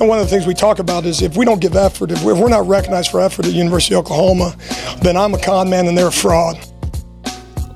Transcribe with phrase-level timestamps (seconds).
[0.00, 2.20] And one of the things we talk about is if we don't give effort, if
[2.24, 4.56] we're not recognized for effort at University of Oklahoma,
[5.02, 6.58] then I'm a con man and they're a fraud.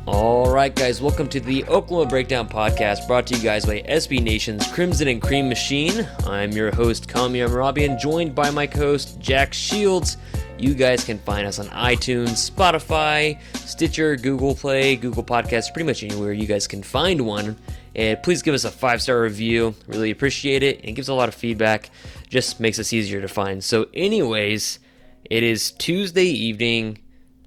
[0.05, 4.21] All right, guys, welcome to the Oklahoma Breakdown Podcast brought to you guys by SB
[4.21, 6.09] Nation's Crimson and Cream Machine.
[6.27, 10.17] I'm your host, Kami Amarabian, joined by my co host, Jack Shields.
[10.59, 16.03] You guys can find us on iTunes, Spotify, Stitcher, Google Play, Google Podcasts, pretty much
[16.03, 17.57] anywhere you guys can find one.
[17.95, 19.75] And please give us a five star review.
[19.87, 20.85] Really appreciate it.
[20.85, 21.91] It gives a lot of feedback.
[22.29, 23.65] Just makes us easier to find.
[23.65, 24.79] So, anyways,
[25.25, 26.99] it is Tuesday evening.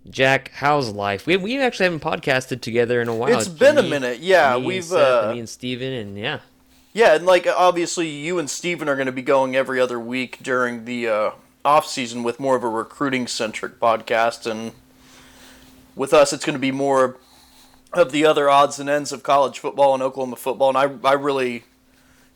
[0.09, 1.27] Jack, how's life?
[1.27, 3.37] We we actually haven't podcasted together in a while.
[3.37, 4.57] It's been a minute, yeah.
[4.57, 6.39] me We've and Seth, uh, me and Steven, and yeah.
[6.93, 10.39] yeah, and like obviously you and Steven are going to be going every other week
[10.41, 11.31] during the uh,
[11.63, 14.71] off season with more of a recruiting centric podcast, and
[15.95, 17.17] with us it's going to be more
[17.93, 21.13] of the other odds and ends of college football and Oklahoma football, and I I
[21.13, 21.63] really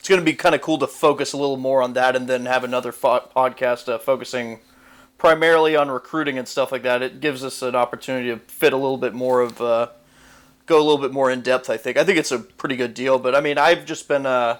[0.06, 2.28] it's going to be kind of cool to focus a little more on that, and
[2.28, 4.59] then have another fo- podcast uh, focusing
[5.17, 7.02] primarily on recruiting and stuff like that.
[7.02, 9.59] It gives us an opportunity to fit a little bit more of.
[9.59, 9.88] Uh,
[10.67, 11.72] go a little bit more in depth.
[11.72, 11.98] I think.
[11.98, 13.17] I think it's a pretty good deal.
[13.17, 14.59] But I mean, I've just been, uh,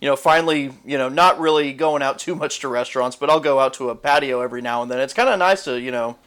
[0.00, 3.40] you know, finally, you know, not really going out too much to restaurants, but I'll
[3.40, 5.00] go out to a patio every now and then.
[5.00, 6.18] It's kind of nice to, you know,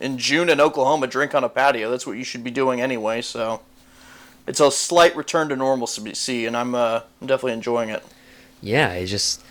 [0.00, 1.90] in June in Oklahoma, drink on a patio.
[1.90, 3.22] That's what you should be doing anyway.
[3.22, 3.62] So
[4.46, 8.02] it's a slight return to normalcy, and I'm, uh, I'm definitely enjoying it.
[8.62, 9.42] Yeah, it's just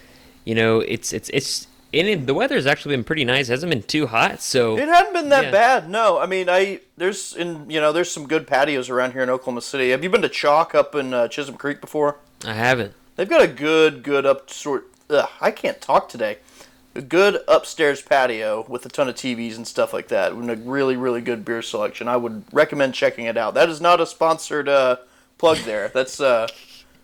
[0.43, 3.47] you know, it's it's it's and it, the weather's actually been pretty nice.
[3.49, 5.51] It hasn't been too hot, so It hadn't been that Yeah.
[5.51, 5.89] bad.
[5.89, 9.29] No, I mean, I there's in you know there's some good patios around here in
[9.29, 9.91] Oklahoma City.
[9.91, 12.17] Have you been to Chalk up in uh, Chisholm Creek before?
[12.45, 12.93] I haven't.
[13.15, 14.87] They've got a good, good up sort.
[15.09, 16.37] Ugh, I can't talk today.
[16.95, 20.55] A good upstairs patio with a ton of TVs and stuff like that, and a
[20.55, 22.07] really, really good beer selection.
[22.07, 23.53] I would recommend checking it out.
[23.53, 24.97] That is not a sponsored uh,
[25.37, 25.89] plug there.
[25.89, 26.47] That's uh,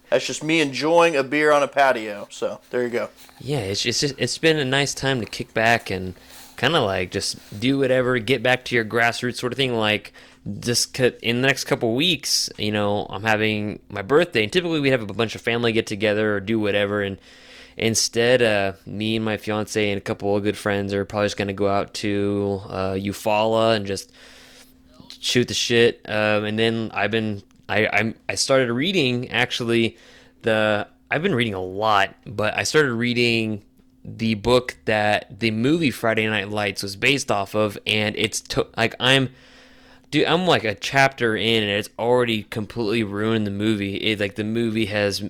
[0.10, 2.28] that's just me enjoying a beer on a patio.
[2.30, 3.10] So there you go.
[3.40, 6.16] Yeah, it's it's just it's been a nice time to kick back and
[6.58, 9.74] kind of like just do whatever, get back to your grassroots sort of thing.
[9.74, 10.14] Like
[10.60, 14.90] just in the next couple weeks, you know, I'm having my birthday, and typically we
[14.90, 17.18] have a bunch of family get together or do whatever, and
[17.82, 21.38] instead, uh, me and my fiance and a couple of good friends are probably just
[21.38, 24.12] gonna go out to uh, Eufaula and just
[25.20, 26.02] shoot the shit.
[26.08, 29.98] Um, and then I've been I I'm, I started reading actually
[30.44, 33.64] the I've been reading a lot, but I started reading
[34.04, 38.68] the book that the movie Friday Night Lights was based off of, and it's to,
[38.78, 39.30] like I'm.
[40.10, 43.96] Dude, I'm like a chapter in, and it's already completely ruined the movie.
[43.96, 45.24] It like the movie has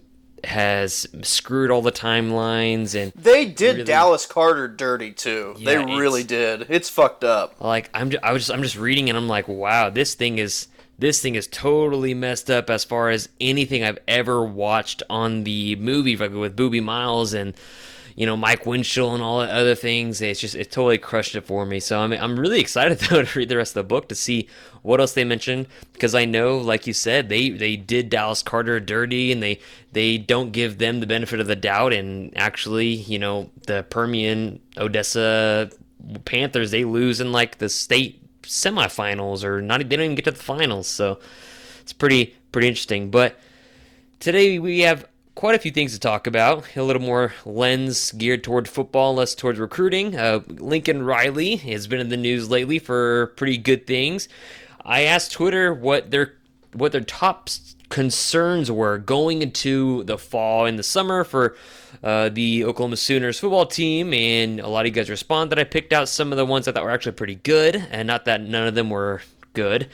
[0.46, 3.84] has screwed all the timelines, and They did Really?
[3.86, 5.56] Dallas Carter dirty too.
[5.58, 6.66] Yeah, they really did.
[6.70, 7.60] It's fucked up.
[7.62, 10.38] like I'm just, I was just I'm just reading and I'm like, wow, this thing
[10.38, 10.68] is
[11.00, 15.76] this thing is totally messed up as far as anything I've ever watched on the
[15.78, 17.56] movie like with Boobie Miles and
[18.22, 20.22] you know Mike Winchell and all the other things.
[20.22, 21.80] It's just it totally crushed it for me.
[21.80, 24.48] So I'm I'm really excited though to read the rest of the book to see
[24.84, 28.80] what else they mentioned because I know, like you said, they they did Dallas Carter
[28.80, 29.60] dirty and they
[29.92, 34.60] they don't give them the benefit of the doubt and actually you know the Permian
[34.78, 35.72] Odessa
[36.26, 40.32] Panthers they lose in like the state semifinals or not they don't even get to
[40.32, 41.20] the finals so
[41.80, 43.40] it's pretty pretty interesting but
[44.20, 45.08] today we have
[45.42, 49.34] quite a few things to talk about a little more lens geared toward football less
[49.34, 54.30] towards recruiting uh, lincoln riley has been in the news lately for pretty good things
[54.86, 56.36] i asked twitter what their
[56.74, 57.50] what their top
[57.90, 61.56] concerns were going into the fall and the summer for
[62.04, 65.58] uh, the Oklahoma Sooners football team, and a lot of you guys responded.
[65.58, 68.08] That I picked out some of the ones I thought were actually pretty good, and
[68.08, 69.22] not that none of them were
[69.54, 69.90] good.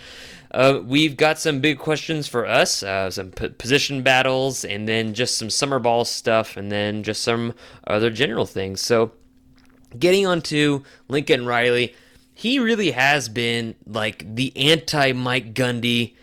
[0.51, 5.13] Uh, we've got some big questions for us, uh, some p- position battles, and then
[5.13, 7.53] just some summer ball stuff, and then just some
[7.85, 8.81] other general things.
[8.81, 9.11] So,
[9.99, 11.93] getting onto Lincoln Riley,
[12.33, 16.13] he really has been like the anti Mike Gundy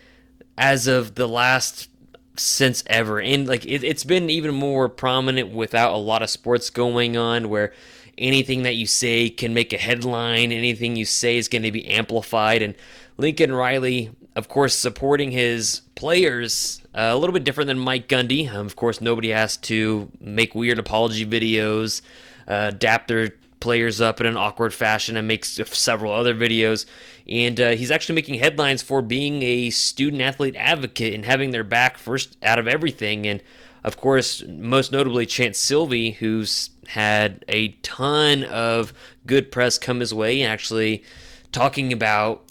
[0.57, 1.89] as of the last
[2.37, 6.69] since ever and like it, it's been even more prominent without a lot of sports
[6.69, 7.73] going on where
[8.17, 11.87] anything that you say can make a headline anything you say is going to be
[11.87, 12.75] amplified and
[13.17, 18.51] lincoln riley of course supporting his players uh, a little bit different than mike gundy
[18.51, 22.01] um, of course nobody has to make weird apology videos
[22.47, 23.33] uh, adapt their
[23.65, 26.85] players up in an awkward fashion and makes several other videos.
[27.27, 31.63] And uh, he's actually making headlines for being a student athlete advocate and having their
[31.63, 33.25] back first out of everything.
[33.25, 33.41] And
[33.83, 38.93] of course, most notably, Chanse Sylvie, who's had a ton of
[39.25, 41.03] good press come his way, and actually
[41.51, 42.44] talking about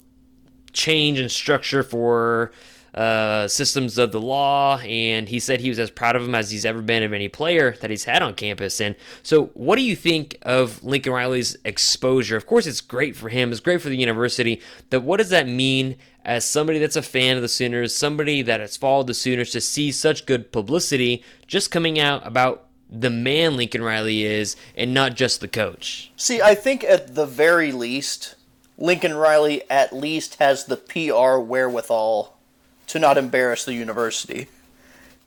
[0.75, 2.51] change and structure for
[2.95, 6.49] uh, systems of the law, and he said he was as proud of him as
[6.49, 8.79] he's ever been of any player that he's had on campus.
[8.79, 12.37] And so, what do you think of Lincoln Riley's exposure?
[12.37, 15.47] Of course, it's great for him, it's great for the university, but what does that
[15.47, 19.51] mean as somebody that's a fan of the Sooners, somebody that has followed the Sooners
[19.51, 24.93] to see such good publicity just coming out about the man Lincoln Riley is and
[24.93, 26.11] not just the coach?
[26.15, 28.35] See, I think at the very least,
[28.77, 32.35] Lincoln Riley at least has the PR wherewithal
[32.87, 34.47] to not embarrass the university.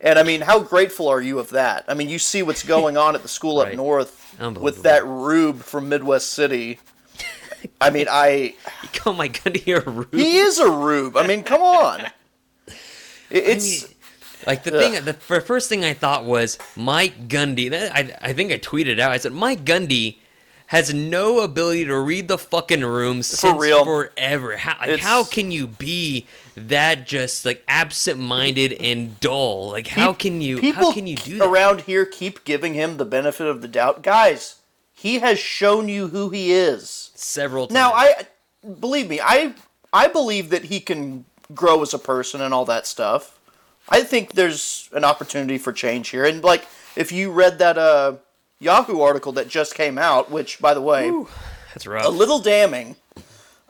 [0.01, 1.85] And I mean, how grateful are you of that?
[1.89, 5.61] I mean, you see what's going on at the school up north with that rube
[5.63, 6.79] from Midwest City.
[7.81, 8.55] I mean, I
[9.07, 10.09] Oh my god, you're rude.
[10.13, 11.17] he is a rube.
[11.17, 12.01] I mean, come on.
[12.01, 12.75] It-
[13.31, 13.87] It's
[14.47, 17.73] Like the thing, the first thing I thought was Mike Gundy.
[17.73, 19.11] I, I think I tweeted out.
[19.11, 20.19] I said Mike Gundy
[20.69, 24.57] has no ability to read the fucking room since forever.
[24.59, 26.27] How, like, how can you be
[26.57, 29.71] that just like absent-minded and dull?
[29.71, 30.61] Like how can you?
[30.61, 31.49] people How can you do that?
[31.49, 34.57] around here keep giving him the benefit of the doubt, guys?
[34.93, 37.13] He has shown you who he is.
[37.15, 37.75] Several times.
[37.75, 38.27] Now, I
[38.81, 39.55] believe me, I
[39.93, 41.25] I believe that he can
[41.55, 43.41] grow as a person and all that stuff.
[43.89, 48.17] I think there's an opportunity for change here, and like if you read that uh,
[48.61, 51.11] Yahoo article that just came out, which by the way,
[51.75, 52.05] that's rough.
[52.07, 52.97] a little damning,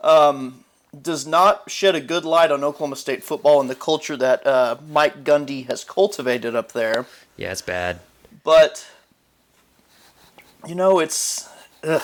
[0.01, 0.63] um,
[0.99, 4.77] does not shed a good light on Oklahoma State football and the culture that uh,
[4.89, 7.05] Mike Gundy has cultivated up there.
[7.37, 7.99] yeah, it's bad.
[8.43, 8.89] But
[10.67, 11.47] you know, it's
[11.83, 12.01] ugh.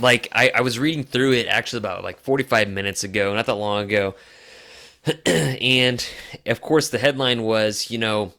[0.00, 3.54] like I, I was reading through it actually about like 45 minutes ago not that
[3.54, 4.14] long ago
[5.26, 6.06] and
[6.46, 8.32] of course the headline was you know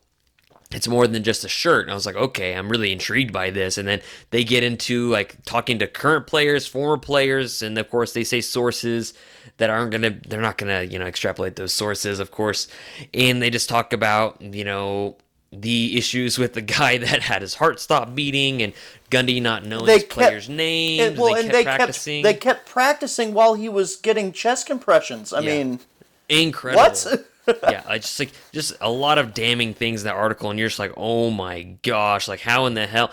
[0.74, 3.50] it's more than just a shirt and i was like okay i'm really intrigued by
[3.50, 7.90] this and then they get into like talking to current players former players and of
[7.90, 9.14] course they say sources
[9.58, 12.68] that aren't gonna they're not gonna you know extrapolate those sources of course
[13.14, 15.16] and they just talk about you know
[15.52, 18.74] the issues with the guy that had his heart stop beating and
[19.12, 21.10] Gundy not knowing They his kept- players' names.
[21.10, 22.24] And, well, they and kept they practicing.
[22.24, 25.32] kept they kept practicing while he was getting chest compressions.
[25.32, 25.52] I Yeah.
[25.64, 25.80] mean,
[26.30, 26.82] Incredible.
[26.82, 27.06] what?
[27.48, 30.70] yeah, I just like just a lot of damning things in that article, and you're
[30.70, 33.12] just like, oh my gosh, like how in the hell?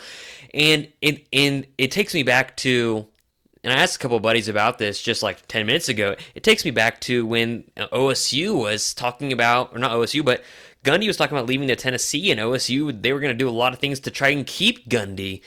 [0.55, 3.07] And it and it takes me back to,
[3.63, 6.17] and I asked a couple buddies about this just like ten minutes ago.
[6.35, 10.43] It takes me back to when uh, OSU was talking about, or not OSU, but
[10.85, 13.51] Gundy was talking about leaving to Tennessee, and OSU they were going to do a
[13.51, 15.43] lot of things to try and keep Gundy.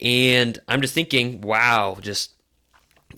[0.00, 2.34] And I'm just thinking, wow, just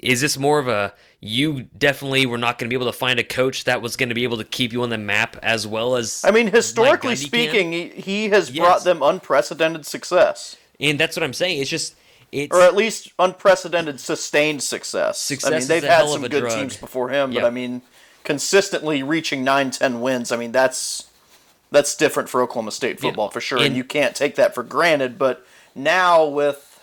[0.01, 3.19] is this more of a you definitely were not going to be able to find
[3.19, 5.67] a coach that was going to be able to keep you on the map as
[5.67, 8.65] well as I mean, historically speaking, he, he has Yes.
[8.65, 11.61] brought them unprecedented success, and that's what I'm saying.
[11.61, 11.95] It's just
[12.31, 15.19] it's or at least unprecedented sustained success.
[15.19, 16.53] Success I mean, they've had some good drug.
[16.53, 17.41] teams before him, Yeah.
[17.41, 17.83] but I mean,
[18.23, 20.31] consistently reaching 9, 10 wins.
[20.31, 21.07] I mean, that's
[21.73, 24.63] that's different for Oklahoma State football for sure, and, And- you can't take that for
[24.63, 25.19] granted.
[25.19, 25.45] But
[25.75, 26.81] now with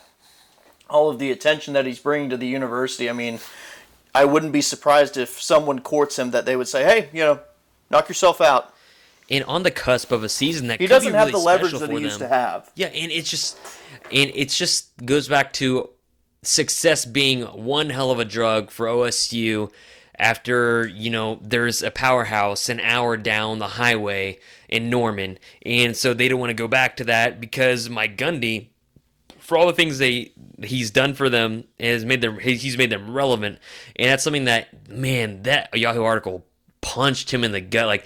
[0.89, 3.39] all of the attention that he's bringing to the university, I mean,
[4.15, 7.39] I wouldn't be surprised if someone courts him that they would say, "Hey, you know,
[7.89, 8.71] knock yourself out."
[9.29, 11.89] and on the cusp of a season that He doesn't have really the leverage that
[11.89, 12.29] he used them.
[12.29, 12.69] to have.
[12.75, 13.57] Yeah, and it's just
[14.11, 15.89] and it's just goes back to
[16.43, 19.71] success being one hell of a drug for OSU
[20.17, 24.39] after, you know, there's a powerhouse an hour down the highway
[24.69, 25.37] in Norman.
[25.65, 28.67] And so they don't want to go back to that because Mike Gundy
[29.45, 30.31] for all the things they
[30.63, 33.59] he's done for them has made them he's made them relevant.
[33.95, 36.45] And that's something that man, that Yahoo article
[36.81, 38.05] punched him in the gut like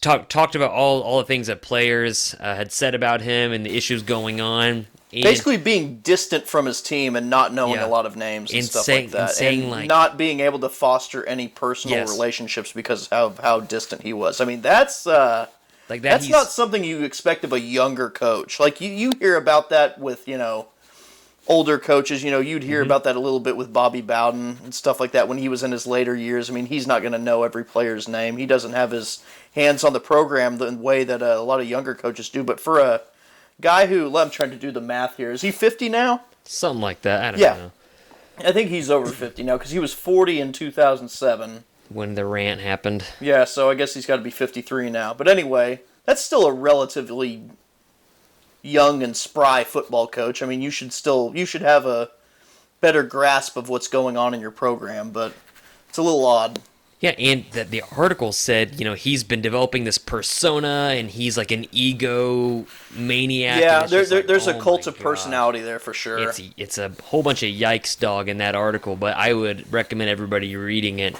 [0.00, 3.64] talk, talked about all, all the things that players uh, had said about him and
[3.64, 4.86] the issues going on.
[5.14, 7.86] And Basically, being distant from his team and not knowing Yeah.
[7.86, 10.40] a lot of names and, And stuff saying- like that, and and like- not being
[10.40, 12.08] able to foster any personal Yes.
[12.10, 14.40] relationships because of how distant he was.
[14.40, 15.46] I mean, that's uh,
[15.92, 18.58] like that, that's he's, not something you expect of a younger coach.
[18.58, 20.68] Like you, you hear about that with you know
[21.48, 22.22] older coaches.
[22.24, 22.70] You know, you'd Mm-hmm.
[22.70, 25.48] hear about that a little bit with Bobby Bowden and stuff like that when he
[25.48, 26.48] was in his later years.
[26.48, 28.36] I mean, he's not going to know every player's name.
[28.36, 29.22] He doesn't have his
[29.54, 32.42] hands on the program the way that uh, a lot of younger coaches do.
[32.42, 33.02] But for a
[33.60, 35.30] guy who, I'm trying to do the math here.
[35.32, 36.22] Is he 50 now?
[36.44, 37.22] something like that.
[37.22, 37.54] I don't Yeah.
[37.56, 37.72] know
[38.48, 41.64] I think he's over 50 now because he was 40 in 2007.
[41.94, 43.04] When the rant happened.
[43.20, 45.14] Yeah, so I guess he's got to be 53 now.
[45.14, 47.42] But anyway, that's still a relatively
[48.62, 50.42] young and spry football coach.
[50.42, 52.10] I mean, you should still you should have a
[52.80, 55.34] better grasp of what's going on in your program, but
[55.88, 56.60] it's a little odd.
[57.02, 61.36] Yeah, and that the article said, you know, he's been developing this persona and he's
[61.36, 63.60] like an ego maniac.
[63.60, 65.02] yeah, there, there, like, there's oh a cult of God.
[65.02, 66.28] personality there for sure.
[66.28, 70.10] It's it's a whole bunch of yikes dog in that article, but I would recommend
[70.10, 71.16] everybody reading it.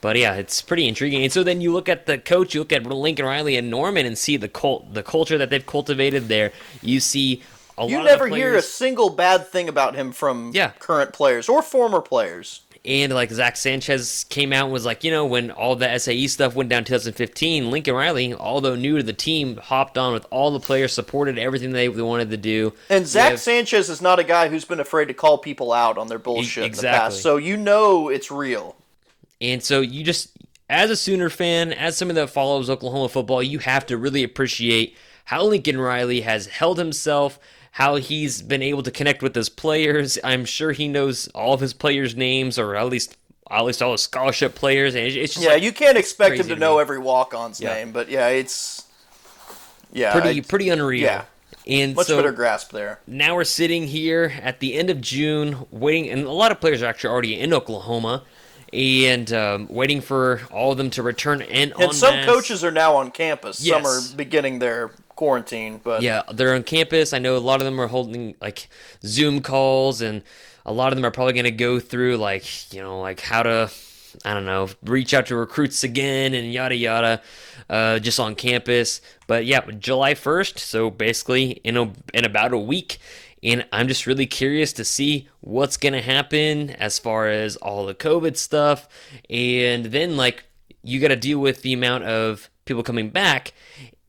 [0.00, 1.22] But yeah, it's pretty intriguing.
[1.24, 4.06] And so then you look at the coach, you look at Lincoln Riley and Norman,
[4.06, 6.52] and see the cult, the culture that they've cultivated there.
[6.82, 7.42] You see
[7.76, 10.70] a You lot never hear a single bad thing about him from Yeah.
[10.78, 12.60] current players or former players.
[12.84, 16.26] and like Zach Sanchez came out and was like, you know, when all the SAE
[16.28, 20.52] stuff went down 2015, Lincoln Riley, although new to the team, hopped on with all
[20.52, 22.72] the players, supported everything they, they wanted to do.
[22.88, 25.98] And Zach have- Sanchez is not a guy who's been afraid to call people out
[25.98, 26.98] on their bullshit in the exactly.
[26.98, 27.20] past.
[27.22, 28.76] So you know it's real.
[29.40, 30.36] And so you just,
[30.68, 34.96] as a Sooner fan, as someone that follows Oklahoma football, you have to really appreciate
[35.26, 37.38] how Lincoln Riley has held himself,
[37.72, 40.18] how he's been able to connect with his players.
[40.24, 43.16] I'm sure he knows all of his players' names, or at least
[43.50, 44.94] at least all his scholarship players.
[44.94, 46.80] And it's it's just Yeah, like you can't expect him to to know me.
[46.82, 47.74] every walk-on's Yeah.
[47.74, 48.84] name, but yeah, it's
[49.92, 51.02] yeah, pretty I- pretty unreal.
[51.04, 51.24] yeah.
[51.66, 53.00] And much so better grasp there.
[53.06, 56.82] now we're sitting here at the end of June, waiting, and a lot of players
[56.82, 58.22] are actually already in Oklahoma,
[58.72, 61.42] and um, waiting for all of them to return.
[61.42, 62.26] And, And some masse.
[62.26, 63.58] coaches are now on campus.
[63.58, 67.12] Some are beginning their quarantine, but Yeah, they're on campus.
[67.12, 68.68] I know a lot of them are holding like
[69.04, 70.22] Zoom calls, and
[70.64, 73.42] a lot of them are probably going to go through like you know like how
[73.42, 73.70] to
[74.24, 77.22] I don't know reach out to recruits again and yada yada,
[77.68, 79.00] uh, just on campus.
[79.26, 82.98] But yeah, July first, so basically in a, in about a week.
[83.42, 87.86] And I'm just really curious to see what's going to happen as far as all
[87.86, 88.88] the COVID stuff.
[89.30, 90.44] And then, like,
[90.82, 93.52] you got to deal with the amount of people coming back.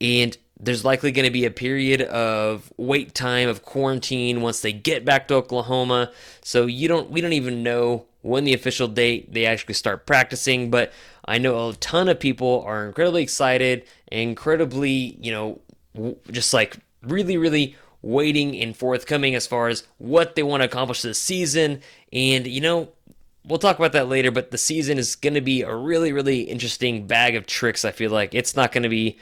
[0.00, 4.72] And there's likely going to be a period of wait time of quarantine once they
[4.72, 6.12] get back to Oklahoma.
[6.42, 10.70] So you don't we don't even know when the official date they actually start practicing,
[10.70, 10.92] but
[11.24, 17.38] I know a ton of people are incredibly excited, incredibly, you know, just like really
[17.38, 21.80] really waiting and forthcoming as far as what they want to accomplish this season
[22.12, 22.88] and you know
[23.44, 26.42] we'll talk about that later but the season is going to be a really really
[26.42, 29.18] interesting bag of tricks i feel like it's not going to be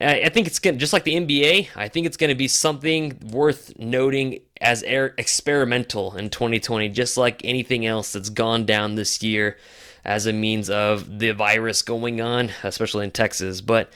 [0.00, 3.18] I think it's going just like the NBA, I think it's going to be something
[3.32, 9.56] worth noting as experimental in 2020, just like anything else that's gone down this year
[10.04, 13.62] as a means of the virus going on, especially in Texas.
[13.62, 13.90] But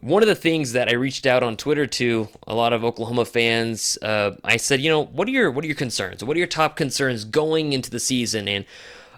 [0.00, 3.24] one of the things that I reached out on Twitter to a lot of Oklahoma
[3.24, 6.24] fans, uh, I said, you know, what are your what are your concerns?
[6.24, 8.48] What are your top concerns going into the season?
[8.48, 8.64] And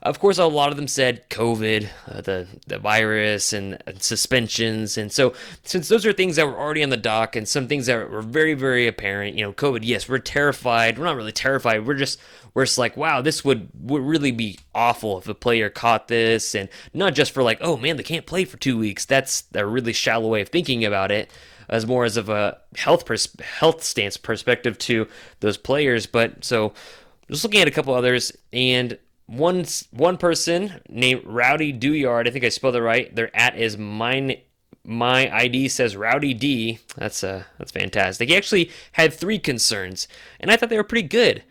[0.03, 4.99] of course, a lot of them said COVID, uh, the the virus, and, and suspensions.
[4.99, 7.87] And so, since those are things that were already on the dock, and some things
[7.87, 9.81] that were very very apparent, you know, COVID.
[9.83, 10.99] Yes, we're terrified.
[10.99, 11.87] We're not really terrified.
[11.87, 12.19] We're just
[12.55, 16.55] we're just like, wow, this would would really be awful if a player caught this,
[16.55, 19.05] and not just for like, oh man, they can't play for two weeks.
[19.05, 21.31] That's a really shallow way of thinking about it,
[21.69, 25.09] as more as of a health pers- health stance perspective to
[25.41, 26.07] those players.
[26.07, 26.75] But so,
[27.31, 32.45] just looking at a couple others, and one one person named Rowdy Duyard, I think
[32.45, 33.15] I spelled it right.
[33.15, 34.37] Their at is mine.
[34.85, 36.81] My ID says Rowdy D.
[36.97, 38.29] That's uh that's fantastic.
[38.29, 40.07] He actually had three concerns,
[40.39, 41.45] and I thought they were pretty good.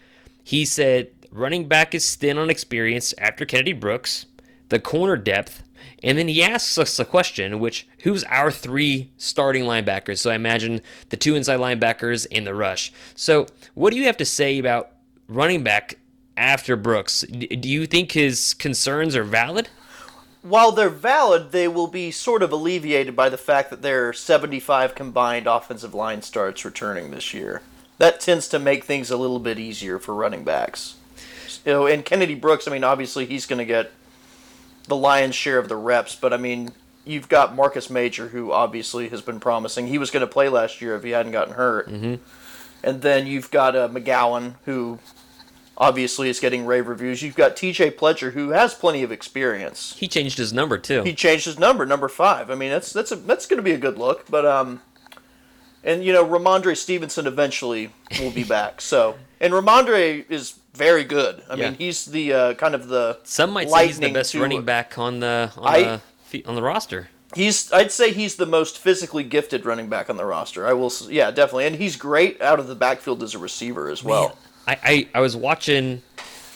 [0.43, 4.25] He said running back is thin on experience after Kennedy Brooks,
[4.69, 5.63] the corner depth,
[6.03, 10.17] and then he asks us a question, which who's our three starting linebackers?
[10.17, 12.91] So I imagine the two inside linebackers in the rush.
[13.15, 14.91] So what do you have to say about
[15.27, 15.99] running back
[16.35, 17.21] after Brooks?
[17.21, 19.69] Do you think his concerns are valid?
[20.41, 24.13] while they're valid, they will be sort of alleviated by the fact that there are
[24.13, 27.61] 75 combined offensive line starts returning this year.
[28.01, 30.95] That tends to make things a little bit easier for running backs.
[31.63, 33.91] You know, and Kennedy Brooks, I mean, obviously he's going to get
[34.87, 36.71] the lion's share of the reps, but I mean,
[37.05, 39.85] you've got Marcus Major, who obviously has been promising.
[39.85, 41.91] He was going to play last year if he hadn't gotten hurt.
[41.91, 42.15] Mm-hmm.
[42.83, 44.97] And then you've got uh, McGowan, who
[45.77, 47.21] obviously is getting rave reviews.
[47.21, 51.03] You've got TJ Pledger, who has plenty of experience He changed his number too.
[51.03, 52.49] he changed his number, number five.
[52.49, 54.25] I mean, that's that's a, that's going to be a good look.
[54.27, 54.81] But um,
[55.83, 58.81] and you know, Ramondre Stevenson eventually will be back.
[58.81, 61.41] So and Ramondre is very good.
[61.49, 61.69] I Yeah.
[61.69, 64.63] mean, he's the uh, kind of the Some might say he's the best to- running
[64.63, 65.99] back on the on I-
[66.31, 67.09] the on the roster.
[67.33, 70.67] He's I'd say he's the most physically gifted running back on the roster.
[70.67, 74.03] I will, yeah, definitely, and he's great out of the backfield as a receiver as
[74.03, 74.37] well.
[74.67, 76.01] I, I, I was watching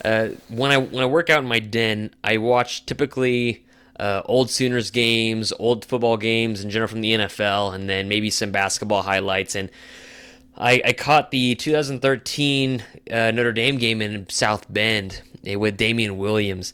[0.04, 2.14] uh, when I when I work out in my den.
[2.24, 3.65] I watch typically
[4.00, 8.30] uh, old Sooners games, old football games in general from the NFL, and then maybe
[8.30, 9.56] some basketball highlights.
[9.56, 9.70] And
[10.58, 16.18] I, I caught the 2013 uh, Notre Dame game in South Bend eh, with Damien
[16.18, 16.74] Williams,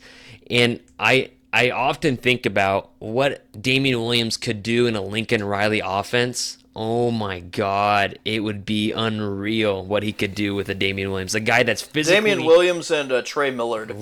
[0.49, 5.81] and I I often think about what Damien Williams could do in a Lincoln Riley
[5.83, 6.57] offense.
[6.73, 11.35] Oh my God, it would be unreal what he could do with a Damien Williams,
[11.35, 13.93] a guy that's physically Damien Williams and uh, Trey Millard.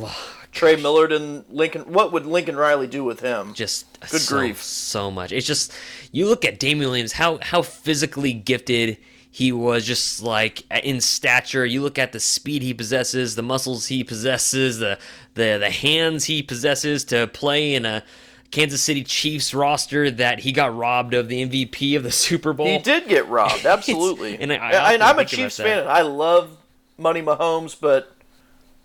[0.51, 1.84] Trey Millard and Lincoln.
[1.84, 3.53] What would Lincoln Riley do with him?
[3.53, 4.62] just Good so, grief.
[4.62, 5.32] so much.
[5.32, 5.74] It's just
[6.12, 8.98] you look at Damien Williams, how how physically gifted
[9.32, 11.65] he was, just like in stature.
[11.65, 14.98] You look at the speed he possesses, the muscles he possesses, the
[15.36, 18.03] the the hands he possesses to play in a
[18.51, 22.65] Kansas City Chiefs roster that he got robbed of the MVP of the Super Bowl.
[22.65, 24.39] He did get robbed, absolutely.
[24.39, 25.79] and I, I and I'm a Chiefs fan.
[25.79, 26.58] And I love
[26.98, 28.12] Money Mahomes, but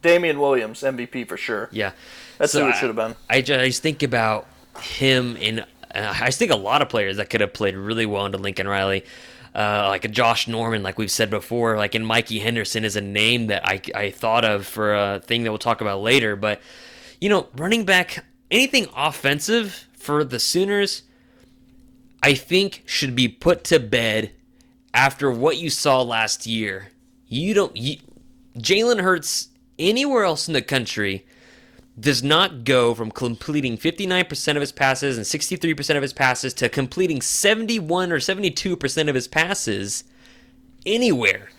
[0.04, 1.70] Damien Williams MVP for sure.
[1.72, 1.92] Yeah,
[2.36, 3.16] That's So who it should have been.
[3.30, 4.46] I just, I just think about
[4.80, 8.26] him and uh, I think a lot of players that could have played really well
[8.26, 9.04] into Lincoln Riley.
[9.54, 13.00] Uh, like a Josh Norman, like we've said before, like in Mikey Henderson is a
[13.00, 16.34] name that I, I thought of for a thing that we'll talk about later.
[16.34, 16.60] But,
[17.20, 21.04] you know, running back, anything offensive for the Sooners,
[22.20, 24.32] I think should be put to bed
[24.92, 26.88] after what you saw last year.
[27.28, 27.98] You don't, you,
[28.58, 31.26] Jalen Hurts anywhere else in the country
[31.98, 36.68] does not go from completing 59% of his passes and 63% of his passes to
[36.68, 40.04] completing 71 or 72% of his passes
[40.84, 41.50] anywhere.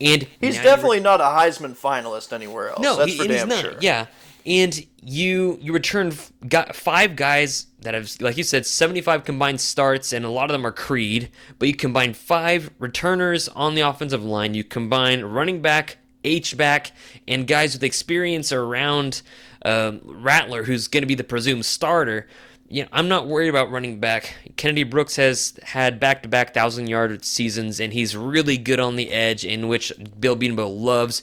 [0.00, 2.80] And He's definitely not a Heisman finalist anywhere else.
[2.80, 3.60] no, that's he, for damn not.
[3.60, 3.74] sure.
[3.80, 4.06] Yeah,
[4.44, 6.12] and you you return
[6.48, 10.44] got five guys that have, like you said, seventy five combined starts, and a lot
[10.44, 11.30] of them are Creed.
[11.58, 14.54] But you combine five returners on the offensive line.
[14.54, 16.92] You combine running back, H back,
[17.26, 19.22] and guys with experience around
[19.64, 22.28] um, Rattler, who's going to be the presumed starter.
[22.68, 24.34] Yeah, I'm not worried about running back.
[24.56, 29.68] Kennedy Brooks has had back-to-back thousand-yard seasons, and he's really good on the edge, in
[29.68, 31.22] which Bill Bedenbaugh loves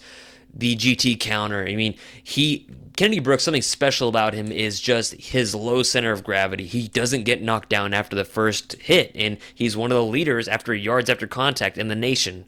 [0.53, 1.65] the GT counter.
[1.67, 3.43] I mean, he Kennedy Brooks.
[3.43, 6.65] Something special about him is just his low center of gravity.
[6.65, 10.47] He doesn't get knocked down after the first hit, and he's one of the leaders
[10.47, 12.45] after yards after contact in the nation.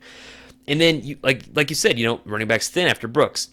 [0.67, 3.49] And then, you, like like you said, you know, running backs thin after Brooks.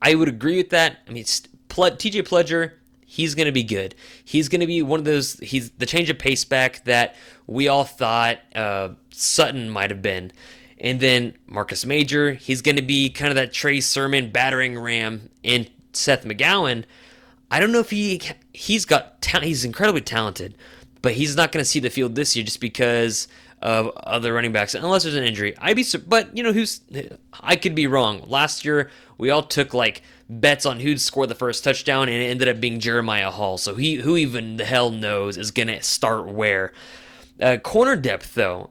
[0.00, 0.98] I would agree with that.
[1.08, 2.72] I mean, TJ Pledger,
[3.04, 3.94] he's going to be good.
[4.24, 5.34] He's going to be one of those.
[5.40, 10.32] He's the change of pace back that we all thought uh, Sutton might have been.
[10.78, 15.30] And then Marcus Major, he's going to be kind of that Trey Sermon battering ram.
[15.42, 16.84] And Seth McGowan,
[17.50, 18.20] I don't know if he
[18.52, 20.56] he's got ta- he's incredibly talented,
[21.00, 23.28] but he's not going to see the field this year just because
[23.62, 25.54] of other running backs unless there's an injury.
[25.58, 26.80] I'd be but you know who's
[27.40, 28.22] I could be wrong.
[28.26, 32.26] Last year we all took like bets on who'd score the first touchdown and it
[32.26, 33.58] ended up being Jeremiah Hall.
[33.58, 36.72] So he who even the hell knows is going to start where.
[37.40, 38.70] Uh, corner depth though.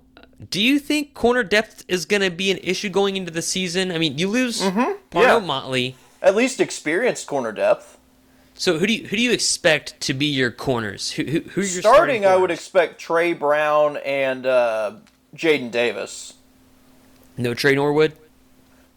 [0.50, 3.91] Do you think corner depth is going to be an issue going into the season?
[3.91, 5.39] I mean, you lose Parnell yeah.
[5.39, 5.95] Motley.
[6.21, 7.98] At least experienced corner depth.
[8.58, 11.12] So who do you who do you expect to be your corners?
[11.12, 14.94] Who who, who your Starting, I would expect Tre Brown and uh,
[15.36, 16.36] Jaden Davis.
[17.38, 18.13] no Tre Norwood.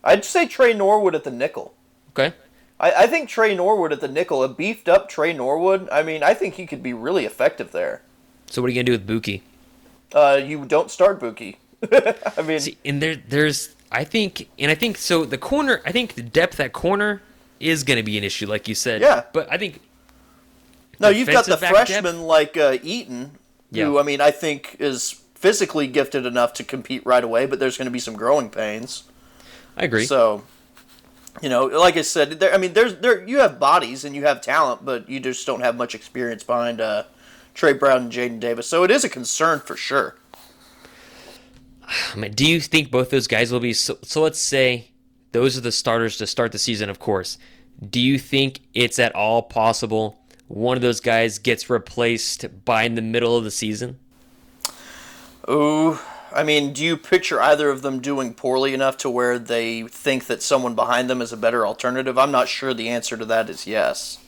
[0.04, 1.74] I'd say Tre Norwood at the nickel.
[2.10, 2.34] Okay,
[2.78, 5.88] I, I think Tre Norwood at the nickel, a beefed up Tre Norwood.
[5.90, 8.02] I mean, I think he could be really effective there.
[8.46, 9.42] so what are you gonna do with Buki?
[10.14, 11.56] Uh, you don't start Buki.
[12.38, 15.90] I mean, See, and there there's I think and I think so the corner I
[15.90, 17.22] think the depth at corner
[17.60, 19.00] is gonna be an issue like you said.
[19.00, 19.24] Yeah.
[19.32, 19.80] but I think
[21.00, 22.18] no, you've got the freshman depth?
[22.18, 23.32] like uh, Eaton,
[23.72, 24.00] who Yeah.
[24.00, 27.86] I mean, I think is physically gifted enough to compete right away, but there's going
[27.86, 29.04] to be some growing pains.
[29.76, 30.06] I agree.
[30.06, 30.42] So,
[31.40, 32.52] you know, like I said, there.
[32.52, 35.60] I mean, there's there you have bodies and you have talent, but you just don't
[35.60, 37.04] have much experience behind uh,
[37.54, 38.66] Tre Brown and Jaden Davis.
[38.66, 40.16] So it is a concern for sure.
[42.14, 44.88] I mean, do you think both those guys will be so, so let's say
[45.32, 47.38] those are the starters to start the season of course
[47.90, 52.94] do you think it's at all possible one of those guys gets replaced by in
[52.94, 53.98] the middle of the season
[55.48, 55.98] Ooh,
[56.32, 60.26] I mean, do you picture either of them doing poorly enough to where they think
[60.26, 62.18] that someone behind them is a better alternative?
[62.18, 64.18] I'm not sure the answer to that is yes.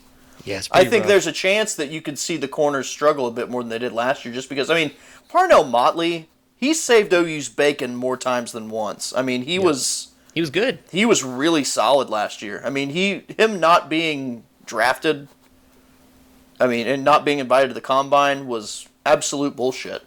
[0.44, 3.50] yes I think there's a chance that you could see the corners struggle a bit
[3.50, 4.92] more than they did last year, just because I mean,
[5.28, 9.12] Parnell Motley, he saved OU's bacon more times than once.
[9.14, 12.60] I mean, he was he was good he was really solid last year.
[12.64, 15.28] I mean, he him not being drafted,
[16.60, 20.02] I mean, and not being invited to the combine was absolute bullshit.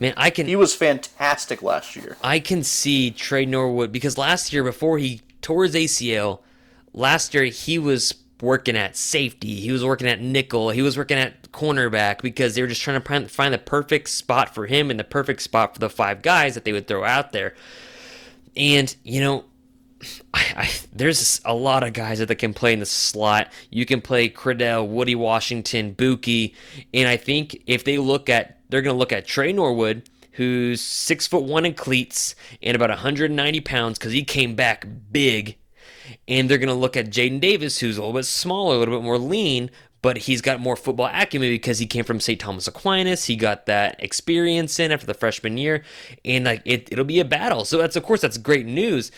[0.00, 2.16] man i can He was fantastic last year.
[2.22, 6.40] I can see Tre Norwood because last year before he tore his ACL,
[6.92, 11.18] last year he was working at safety, he was working at nickel, he was working
[11.18, 14.90] at cornerback because they were just trying to find- find the perfect spot for him
[14.90, 17.54] and the perfect spot for the five guys that they would throw out there.
[18.58, 19.44] And you know,
[20.34, 23.52] I, I, there's a lot of guys that can play in the slot.
[23.70, 26.54] You can play Criddell, Woody Washington, Buki,
[26.92, 30.80] and I think if they look at, they're going to look at Tre Norwood, who's
[30.80, 35.56] six foot one in cleats and about 190 pounds because he came back big,
[36.26, 38.96] and they're going to look at Jaden Davis, who's a little bit smaller, a little
[38.96, 42.40] bit more lean, but he's got more football acumen because he came from St.
[42.40, 43.24] Thomas Aquinas.
[43.24, 45.82] He got that experience in after the freshman year,
[46.24, 47.64] and like it, it'll be a battle.
[47.64, 49.10] So that's of course that's great news.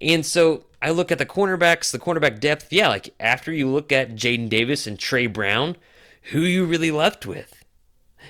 [0.00, 2.72] And so I look at the cornerbacks, the cornerback depth.
[2.72, 5.76] Yeah, like after you look at Jaden Davis and Tre Brown,
[6.30, 7.64] who you really left with.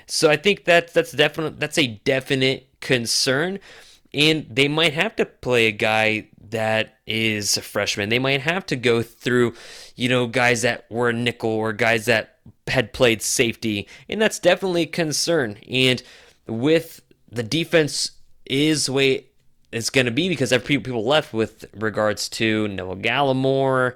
[0.07, 1.61] So I think that that's definite.
[1.61, 3.59] That's a definite concern,
[4.15, 8.09] and they might have to play a guy that is a freshman.
[8.09, 9.55] They might have to go through,
[9.97, 14.39] you know, guys that were a nickel or guys that had played safety, and that's
[14.39, 15.59] definitely a concern.
[15.69, 16.03] And
[16.47, 18.13] with the defense
[18.47, 19.27] is way
[19.73, 23.95] it's going to be because there people left with regards to Noah Gallimore.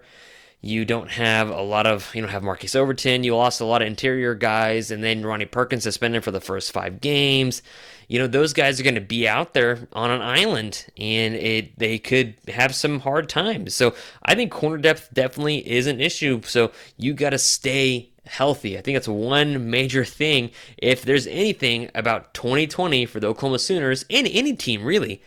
[0.64, 3.22] You don't have a lot of, you don't have Marquise Overton.
[3.22, 6.72] You lost a lot of interior guys, and then Ronnie Perkins suspended for the first
[6.72, 7.60] five games.
[8.08, 11.78] You know those guys are going to be out there on an island and it
[11.78, 13.74] they could have some hard times.
[13.74, 18.78] So i think corner depth definitely is an issue so you got to stay healthy.
[18.78, 20.50] I think that's one major thing.
[20.78, 25.22] If there's anything about 2020 for the oklahoma sooners and any team really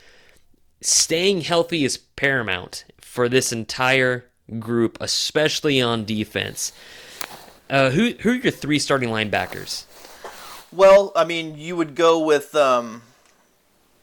[0.82, 4.27] staying healthy is paramount for this entire
[4.60, 6.72] group especially on defense
[7.70, 9.86] uh, who, who are your three starting linebackers
[10.72, 13.02] well, I mean, you would go with um,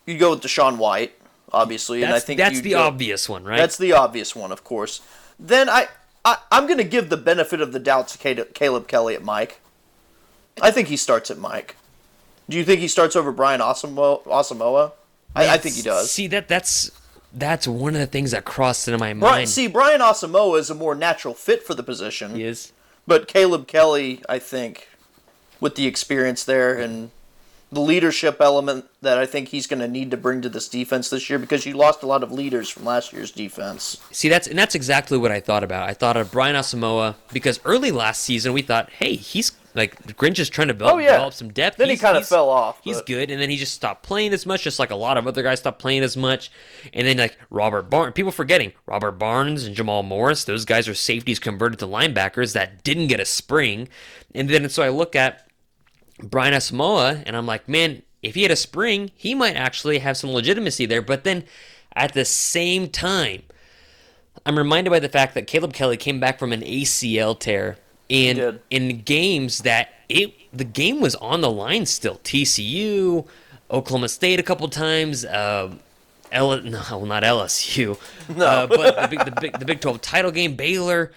[0.07, 1.13] you'd go with DaShaun White,
[1.53, 3.59] obviously, that's, and I think that's the go, obvious one, right?
[3.59, 5.01] That's the obvious one, of course.
[5.39, 5.89] Then I,
[6.25, 9.61] I I'm going to give the benefit of the doubt to Caleb Kelly at Mike.
[10.63, 11.77] I think he starts at Mike.
[12.49, 14.93] Do you think he starts over Brian Asamoah?
[15.35, 16.11] I, I think he does.
[16.11, 16.91] See that that's
[17.35, 19.21] that's one of the things that crossed into my mind.
[19.21, 22.35] Brian, see, Brian Asamoah is a more natural fit for the position.
[22.35, 22.73] He is.
[23.07, 24.89] But Caleb Kelly, I think,
[25.61, 27.11] with the experience there and
[27.71, 31.11] the leadership element that I think he's going to need to bring to this defense
[31.11, 34.01] this year because you lost a lot of leaders from last year's defense.
[34.11, 35.89] See, that's and that's exactly what I thought about.
[35.89, 40.39] I thought of Brian Asamoah because early last season we thought, hey, he's like Grinch
[40.39, 41.13] is trying to build, oh, yeah.
[41.13, 41.79] develop some depth.
[41.79, 42.81] Then he's, he kind of fell off.
[42.83, 43.07] He's but...
[43.07, 45.43] good, and then he just stopped playing as much, just like a lot of other
[45.43, 46.51] guys stopped playing as much.
[46.93, 50.95] And then like Robert Barnes, people forgetting Robert Barnes and Jamal Morris, those guys are
[50.95, 53.89] safeties converted to linebackers that didn't get a spring.
[54.35, 55.49] And then so I look at
[56.23, 60.17] Brian Asamoah, and I'm like, man, if he had a spring, he might actually have
[60.17, 61.03] some legitimacy there.
[61.03, 61.45] But then
[61.97, 63.43] at the same time,
[64.47, 67.79] I'm reminded by the fact that Caleb Kelly came back from an ACL tear
[68.11, 72.19] and in games that it the game was on the line still.
[72.19, 73.27] TCU,
[73.71, 75.75] Oklahoma State a couple times, uh,
[76.33, 77.99] L- no, not LSU,
[78.37, 78.45] no.
[78.47, 81.13] Uh, but the big, the big the Big 12 title game, Baylor.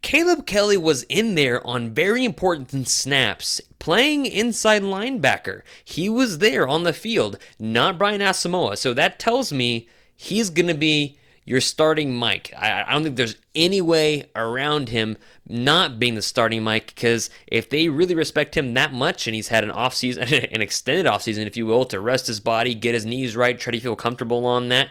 [0.00, 5.62] Caleb Kelly was in there on very important snaps, playing inside linebacker.
[5.84, 8.78] He was there on the field, not Brian Asamoah.
[8.78, 12.52] So that tells me he's going to be your starting Mike.
[12.54, 15.16] I, I, don't think there's any way around him
[15.48, 19.48] not being the starting Mike because if they really respect him that much and he's
[19.48, 22.74] had an off season, an extended off season, if you will, to rest his body,
[22.74, 24.90] get his knees right, try to feel comfortable on that,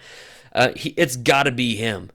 [0.54, 2.10] uh, he, it's got to be him.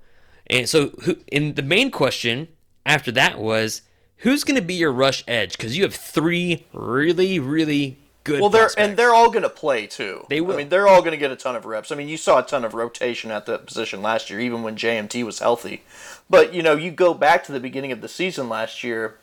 [0.48, 2.48] And so, who, and the main question
[2.84, 3.82] after that was
[4.16, 8.40] who's going to be your rush edge because you have three really really good.
[8.40, 10.26] Well, they're and they're all going to play too.
[10.28, 10.54] They will.
[10.54, 11.92] I mean, they're all going to get a ton of reps.
[11.92, 14.76] I mean, you saw a ton of rotation at that position last year, even when
[14.76, 15.82] JMT was healthy.
[16.28, 19.18] But you know, you go back to the beginning of the season last year.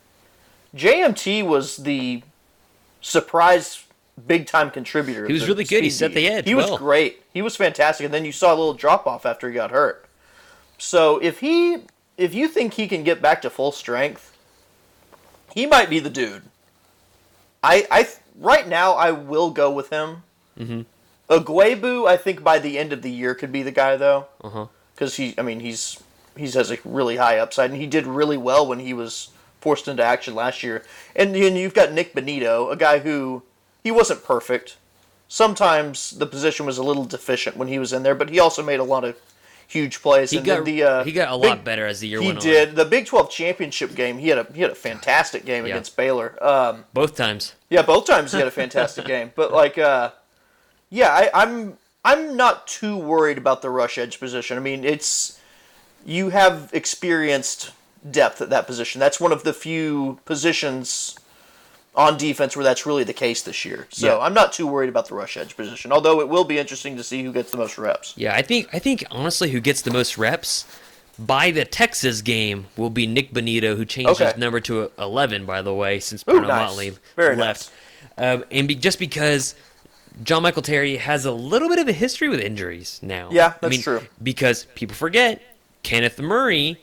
[0.74, 2.22] JMT was the
[3.00, 3.84] surprise
[4.26, 5.26] big time contributor.
[5.26, 5.82] He was really good.
[5.82, 6.46] He set the edge.
[6.46, 6.70] He well.
[6.70, 7.22] was great.
[7.32, 8.04] He was fantastic.
[8.04, 10.06] And then you saw a little drop off after he got hurt.
[10.78, 11.78] So if he
[12.16, 14.36] if you think he can get back to full strength,
[15.54, 16.42] he might be the dude.
[17.62, 18.08] I I
[18.40, 20.22] right now I will go with him.
[20.58, 20.82] Mm-hmm.
[21.28, 25.14] Ugwoegbu, I think by the end of the year could be the guy though, because
[25.18, 25.22] uh-huh.
[25.22, 26.02] he I mean he's
[26.36, 29.28] he's has a really high upside and he did really well when he was
[29.60, 30.82] forced into action last year.
[31.14, 33.42] And then you've got Nik Bonitto, a guy who
[33.84, 34.76] he wasn't perfect.
[35.28, 38.64] Sometimes the position was a little deficient when he was in there, but he also
[38.64, 39.16] made a lot of
[39.70, 40.30] huge plays.
[40.30, 42.26] He and got the, uh, he got a lot big, better as the year he
[42.26, 42.44] went on.
[42.44, 42.74] He did.
[42.74, 45.74] The Big Twelve championship game, he had a he had a fantastic game yeah.
[45.74, 46.36] against Baylor.
[46.44, 47.54] Um, both times.
[47.68, 49.32] Yeah, both times he had a fantastic game.
[49.34, 50.10] But like, uh,
[50.90, 54.56] yeah, I, I'm I'm not too worried about the rush edge position.
[54.56, 55.40] I mean, it's
[56.04, 57.72] you have experienced
[58.10, 58.98] depth at that position.
[58.98, 61.16] That's one of the few positions
[61.94, 63.86] on defense where that's really the case this year.
[63.90, 64.24] So yeah.
[64.24, 65.92] I'm not too worried about the rush edge position.
[65.92, 68.14] Although it will be interesting to see who gets the most reps.
[68.16, 70.66] Yeah, I think I think honestly who gets the most reps
[71.18, 74.26] by the Texas game will be Nik Bonitto, who changed okay.
[74.26, 76.68] his number to 11, by the way, since Bruno nice.
[76.68, 77.70] Motley Very left.
[78.16, 78.36] Nice.
[78.36, 79.54] Um, and be, just because
[80.22, 83.28] John Michael Terry has a little bit of a history with injuries now.
[83.30, 84.00] Yeah, that's I mean, true.
[84.22, 85.42] Because people forget
[85.82, 86.78] Kenneth Murray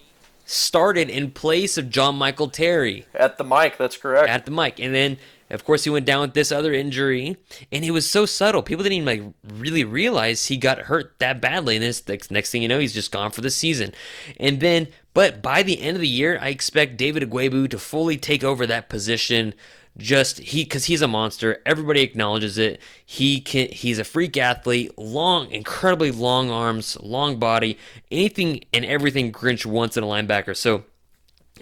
[0.48, 4.30] started in place of John Michael Terry At the mic, that's correct.
[4.30, 4.80] at the mic.
[4.80, 5.18] And then,
[5.50, 7.36] of course, he went down with this other injury,
[7.72, 8.64] and it was so subtle.
[8.64, 11.76] People didn't even like really realize he got hurt that badly.
[11.76, 13.94] And this next, next thing you know, he's just gone for the season.
[14.40, 18.18] And then, but by the end of the year, I expect David Ugwoegbu to fully
[18.18, 19.54] take over that position.
[19.98, 21.62] Just he, because he's a monster.
[21.66, 22.80] Everybody acknowledges it.
[23.04, 23.70] He can.
[23.70, 24.98] He's a freak athlete.
[24.98, 27.80] Long, incredibly long arms, long body.
[28.12, 30.56] Anything and everything Grinch wants in a linebacker.
[30.56, 30.84] So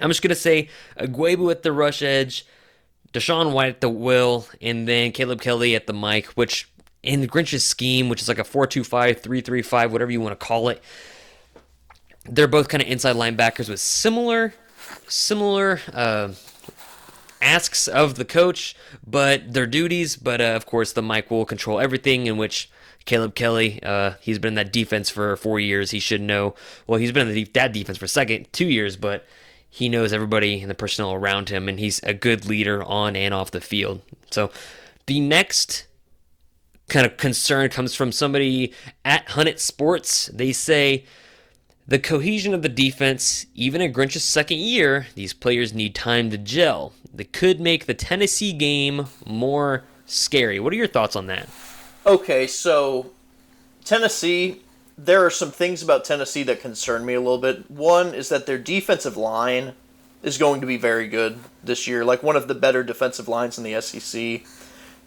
[0.01, 0.67] I'm just gonna say
[0.99, 2.45] Ugwoegbu at the rush edge,
[3.13, 6.69] DaShaun White at the will, and then Caleb Kelly at the mic, which
[7.03, 10.81] in Grinch's scheme, which is like a 4-2-5, 3-3-5, whatever you want to call it,
[12.25, 14.53] they're both kind of inside linebackers with similar,
[15.07, 16.29] similar uh,
[17.41, 20.15] asks of the coach, but their duties.
[20.15, 22.27] But uh, of course, the mic will control everything.
[22.27, 22.69] In which
[23.05, 25.91] Caleb Kelly, uh, he's been in that defense for four years.
[25.91, 26.55] He should know.
[26.87, 29.25] Well, he's been in the, that defense for second two years, but
[29.69, 33.33] he knows everybody and the personnel around him, and he's a good leader on and
[33.33, 34.01] off the field.
[34.31, 34.49] So
[35.05, 35.85] the next
[36.87, 40.27] kind of concern comes from somebody at Hunnit Sports.
[40.27, 41.05] They say
[41.87, 46.37] the cohesion of the defense, even in Grinch's second year, these players need time to
[46.37, 46.93] gel.
[47.15, 50.60] That could make the Tennessee game more scary.
[50.60, 51.47] What are your thoughts on that?
[52.06, 53.12] Okay, so
[53.84, 54.62] Tennessee,
[54.97, 57.69] there are some things about Tennessee that concern me a little bit.
[57.71, 59.73] One is that their defensive line
[60.23, 63.58] is going to be very good this year, like one of the better defensive lines
[63.58, 64.41] in the SEC.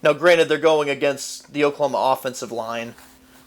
[0.01, 2.95] Now, granted, they're going against the Oklahoma offensive line,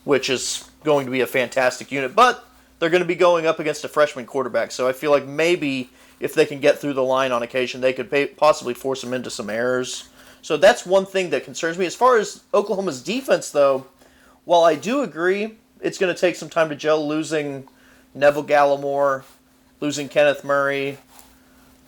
[0.04, 2.46] which is going to be a fantastic unit, but
[2.78, 4.70] they're going to be going up against a freshman quarterback.
[4.70, 5.90] So I feel like maybe
[6.22, 9.12] if they can get through the line on occasion, they could pay, possibly force them
[9.12, 10.08] into some errors.
[10.40, 11.84] So that's one thing that concerns me.
[11.84, 13.86] As far as Oklahoma's defense, though,
[14.44, 17.68] while I do agree it's going to take some time to gel, losing
[18.14, 19.24] Neville Gallimore,
[19.80, 20.96] losing Kenneth Murray,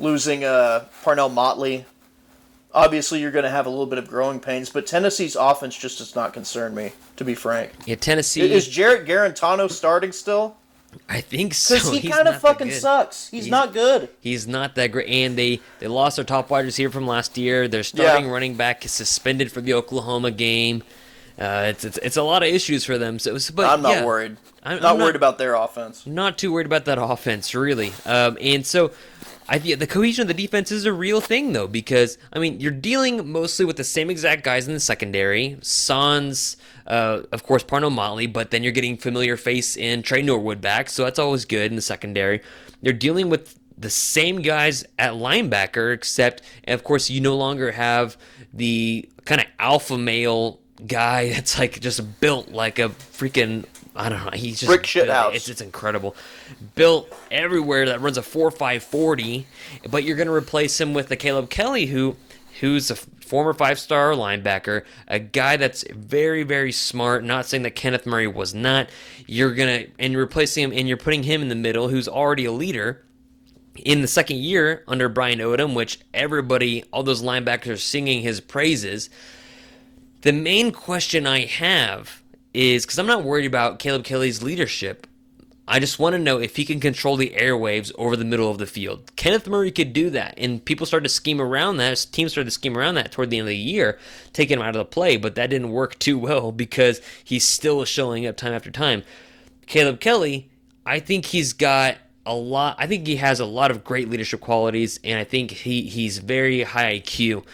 [0.01, 1.85] losing uh, Parnell Motley.
[2.73, 5.99] Obviously, you're going to have a little bit of growing pains, but Tennessee's offense just
[5.99, 7.71] does not concern me, to be frank.
[7.87, 8.51] Yeah, Tennessee.
[8.51, 10.57] Is Jarrett Guarantano starting still?
[11.09, 11.75] I think so.
[11.75, 13.29] Because he He's kind of fucking sucks.
[13.29, 14.09] He's, He's- not good.
[14.21, 17.69] He's not that great, and they they lost their top wide receiver from last year.
[17.69, 18.33] Their starting Yeah.
[18.33, 20.83] running back is suspended for the Oklahoma game.
[21.39, 23.19] Uh, it's, it's it's a lot of issues for them.
[23.19, 24.37] So, but I'm not yeah, worried.
[24.63, 26.07] I'm- not I'm worried not- about their offense.
[26.07, 27.93] Not too worried about that offense, really.
[28.07, 28.93] Um, and so,
[29.49, 32.61] I think the cohesion of the defense is a real thing, though, because I mean
[32.61, 35.59] you're dealing mostly with the same exact guys in the secondary.
[35.63, 40.61] Sans, uh, of course, Parnell Motley, but then you're getting familiar face in Tre Norwood
[40.61, 42.41] back, so that's always good in the secondary.
[42.81, 48.17] You're dealing with the same guys at linebacker, except, of course, you no longer have
[48.53, 53.65] the kind of alpha male guy that's like just built like a freaking
[53.97, 54.31] I don't know.
[54.33, 55.35] He's just Brick shit house.
[55.35, 56.17] It's, it's incredible.
[56.75, 59.47] Built everywhere that runs a four five forty,
[59.89, 62.17] but you're going to replace him with the Caleb Kelly who
[62.61, 67.25] who's a former five star linebacker, a guy that's very very smart.
[67.25, 68.89] Not saying that Kenneth Murray was not.
[69.27, 72.47] You're gonna and you're replacing him and you're putting him in the middle, who's already
[72.47, 73.05] a leader
[73.77, 78.41] in the second year under Brian Odom, which everybody, all those linebackers are singing his
[78.41, 79.11] praises.
[80.23, 82.23] The main question I have
[82.55, 85.07] is because I'm not worried about Caleb Kelly's leadership.
[85.67, 88.59] I just want to know if he can control the airwaves over the middle of
[88.59, 89.11] the field.
[89.17, 92.07] Kenneth Murray could do that, and people started to scheme around that.
[92.13, 93.99] Teams started to scheme around that toward the end of the year,
[94.35, 97.85] taking him out of the play, but that didn't work too well because he's still
[97.87, 99.03] showing up time after time.
[99.67, 100.51] Caleb Kelly,
[100.85, 102.77] I think he's got a lot.
[102.79, 106.19] I think he has a lot of great leadership qualities, and I think he he's
[106.19, 107.45] very high IQ.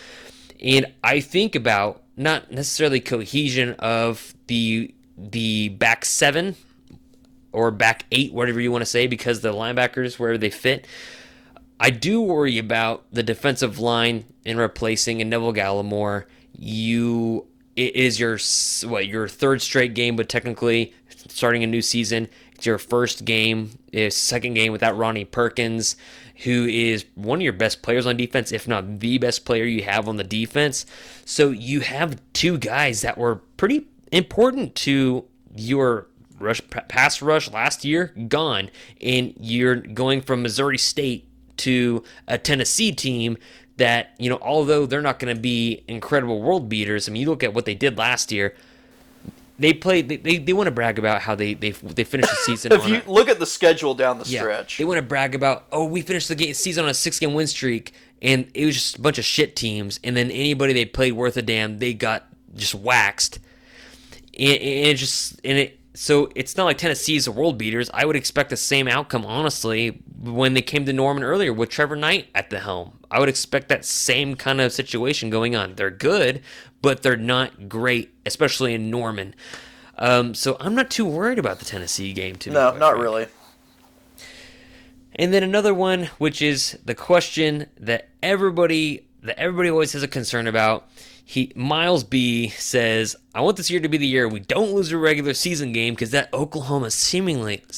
[0.60, 6.54] And I think about not necessarily cohesion of the the back seven
[7.50, 10.86] or back eight, whatever you want to say, because the linebackers where they fit.
[11.80, 16.26] I do worry about the defensive line in replacing Neville Gallimore.
[16.52, 18.38] You it is your
[18.88, 22.28] what your third straight game, but technically starting a new season.
[22.54, 25.96] It's your first game, is second game without Ronnie Perkins,
[26.44, 29.82] who is one of your best players on defense, if not the best player you
[29.82, 30.86] have on the defense.
[31.24, 35.24] So you have two guys that were pretty important to
[35.54, 36.06] your
[36.38, 42.92] rush pass rush last year gone, and you're going from Missouri State to a Tennessee
[42.92, 43.36] team
[43.76, 47.08] that you know although they're not going to be incredible world beaters.
[47.08, 48.54] I mean, you look at what they did last year.
[49.60, 50.02] They play.
[50.02, 52.72] They, they, they want to brag about how they they they finished the season.
[52.72, 55.34] If you a, look at the schedule down the yeah, stretch, they want to brag
[55.34, 58.66] about oh we finished the game, season on a six game win streak, and it
[58.66, 61.78] was just a bunch of shit teams, and then anybody they played worth a damn
[61.78, 63.38] they got just waxed
[64.40, 67.90] and, and it just and it so it's not like Tennessee's the world beaters.
[67.92, 71.96] I would expect the same outcome, honestly, when they came to Norman earlier with Trevor
[71.96, 72.98] Knight at the helm.
[73.10, 75.74] I would expect that same kind of situation going on.
[75.74, 76.42] They're good,
[76.82, 79.34] but they're not great, especially in Norman.
[79.98, 82.36] Um, so I'm not too worried about the Tennessee game.
[82.36, 83.26] To no, not really.
[85.14, 90.08] And then another one, which is the question that everybody that everybody always has a
[90.08, 90.88] concern about
[91.30, 94.90] he Miles B says, "I want this year to be the year we don't lose
[94.90, 97.62] a regular season game because that Oklahoma seemingly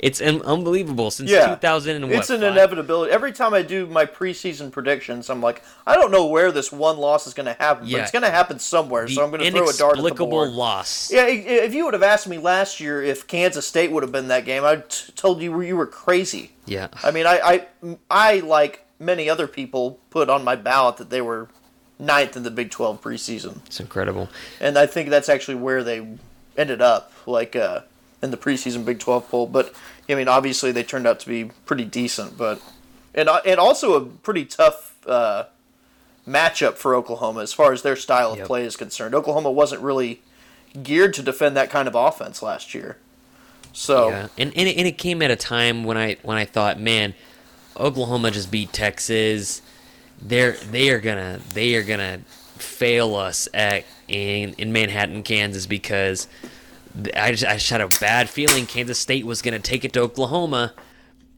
[0.00, 2.50] it's unbelievable since yeah, 2000 and It's an five?
[2.50, 3.12] inevitability.
[3.12, 6.98] Every time I do my preseason predictions, I'm like, I don't know where this one
[6.98, 7.98] loss is going to happen, yeah.
[7.98, 9.06] but it's going to happen somewhere.
[9.06, 10.50] So I'm going to throw a dart at the board.
[10.50, 11.12] loss.
[11.12, 14.26] Yeah, if you would have asked me last year if Kansas State would have been
[14.26, 14.82] that game, I
[15.14, 16.50] told you you were crazy.
[16.66, 16.88] Yeah.
[17.04, 21.20] I mean, I I, I like many other people put on my ballot that they
[21.20, 21.48] were
[21.98, 23.64] ninth in the Big 12 preseason.
[23.66, 24.28] It's incredible.
[24.60, 26.06] And I think that's actually where they
[26.56, 27.80] ended up, like uh,
[28.22, 29.46] in the preseason Big 12 poll.
[29.46, 29.74] But
[30.08, 32.62] I mean, obviously they turned out to be pretty decent, but
[33.14, 35.44] and uh, and also a pretty tough uh,
[36.26, 38.46] matchup for Oklahoma as far as their style of yep.
[38.46, 39.14] play is concerned.
[39.14, 40.22] Oklahoma wasn't really
[40.82, 42.98] geared to defend that kind of offense last year.
[43.72, 46.44] So yeah, and and it, and it came at a time when I when I
[46.44, 47.14] thought, man,
[47.76, 49.62] Oklahoma just beat Texas
[50.20, 52.20] they're they are gonna they are gonna
[52.56, 56.28] fail us at in in Manhattan, Kansas because
[57.16, 60.00] I just I just had a bad feeling Kansas State was gonna take it to
[60.00, 60.74] Oklahoma.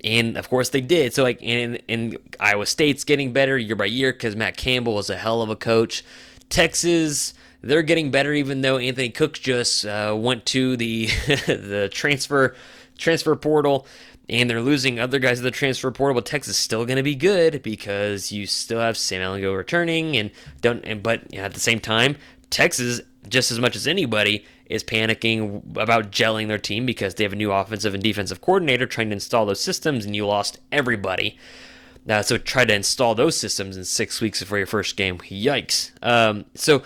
[0.02, 1.12] And of course they did.
[1.12, 5.10] So like, and, and Iowa State's getting better year by year because Matt Campbell is
[5.10, 6.02] a hell of a coach.
[6.48, 12.54] Texas, they're getting better even though Anthony Cook just uh, went to the the transfer
[12.96, 13.86] transfer portal
[14.30, 17.02] and they're losing other guys at the transfer portal, but Texas is still going to
[17.02, 20.84] be good because you still have Sam Ehlinger returning, and don't.
[20.84, 22.16] And, but at the same time,
[22.48, 27.32] Texas, just as much as anybody, is panicking about gelling their team because they have
[27.32, 31.36] a new offensive and defensive coordinator trying to install those systems, and you lost everybody.
[32.08, 35.18] Uh, so try to install those systems in six weeks before your first game.
[35.18, 35.90] Yikes!
[36.02, 36.82] Um, so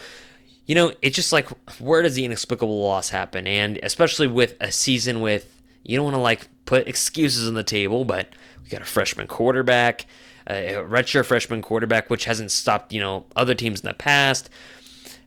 [0.65, 1.47] you know, it's just like
[1.79, 3.47] where does the inexplicable loss happen?
[3.47, 5.51] And especially with a season with
[5.83, 8.29] you don't want to like put excuses on the table, but
[8.63, 10.07] we got a freshman quarterback,
[10.47, 14.51] a redshirt freshman quarterback, which hasn't stopped you know other teams in the past.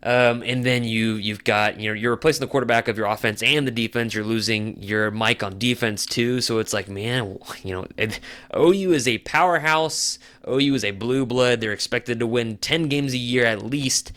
[0.04, 3.42] Um, and then you you've got you know you're replacing the quarterback of your offense
[3.42, 4.14] and the defense.
[4.14, 6.40] You're losing your Mike on defense too.
[6.42, 8.20] So it's like man, you know, it,
[8.56, 10.20] OU is a powerhouse.
[10.48, 11.62] OU is a blue blood.
[11.62, 14.12] They're expected to win ten games a year at least.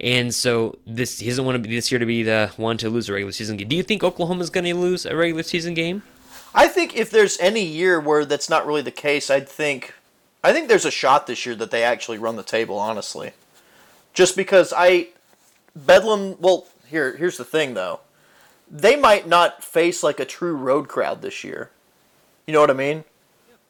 [0.00, 2.88] And so this he doesn't want to be this year to be the one to
[2.88, 3.68] lose a regular season game.
[3.68, 6.02] Do you think Oklahoma's going to lose a regular season game?
[6.54, 9.94] I think if there's any year where that's not really the case, I'd think
[10.42, 13.32] I think there's a shot this year that they actually run the table, honestly.
[14.12, 15.08] Just because I
[15.74, 18.00] Bedlam, well, here here's the thing though.
[18.70, 21.70] They might not face like a true road crowd this year.
[22.46, 23.04] You know what I mean?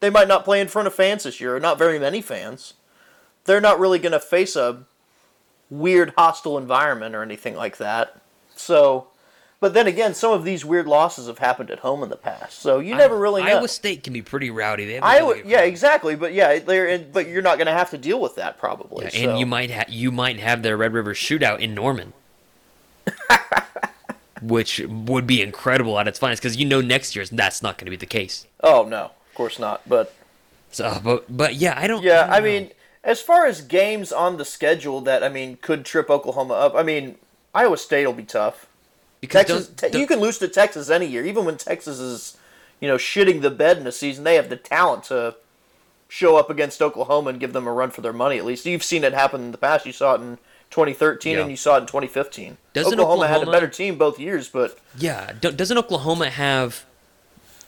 [0.01, 2.75] They might not play in front of fans this year, or not very many fans.
[3.44, 4.85] They're not really going to face a
[5.70, 8.20] weird hostile environment or anything like that.
[8.55, 9.09] So,
[9.64, 12.59] but then again, some of these weird losses have happened at home in the past,
[12.61, 13.48] so you never really know.
[13.48, 14.85] Iowa State can be pretty rowdy.
[14.85, 16.16] They Iowa, yeah, exactly.
[16.16, 19.07] But yeah, they're in, but you're not going to have to deal with that probably.
[19.07, 22.12] Yeah, and you might ha- you might have their Red River Shootout in Norman.
[24.42, 27.87] which would be incredible at its finest because you know next year that's not going
[27.87, 28.46] to be the case.
[28.62, 29.81] Oh no, of course not.
[29.88, 30.14] But
[30.72, 32.03] so, but but yeah, I don't.
[32.03, 32.70] Yeah, I, don't I mean,
[33.03, 36.83] as far as games on the schedule that I mean could trip Oklahoma up, I
[36.83, 37.16] mean
[37.55, 38.66] Iowa State will be tough.
[39.27, 42.37] Because Texas, don't, don't, you can lose to Texas any year, even when Texas is,
[42.81, 44.25] you know, shitting the bed in a season.
[44.25, 45.37] They have the talent to
[46.09, 48.39] show up against Oklahoma and give them a run for their money.
[48.39, 49.87] At least you've seen it happen in the past.
[49.87, 50.39] You saw it in
[50.71, 51.41] 2013 yeah.
[51.41, 52.57] and you saw it in 2015.
[52.73, 56.85] Doesn't Oklahoma, Oklahoma had a better team both years, but yeah, doesn't Oklahoma have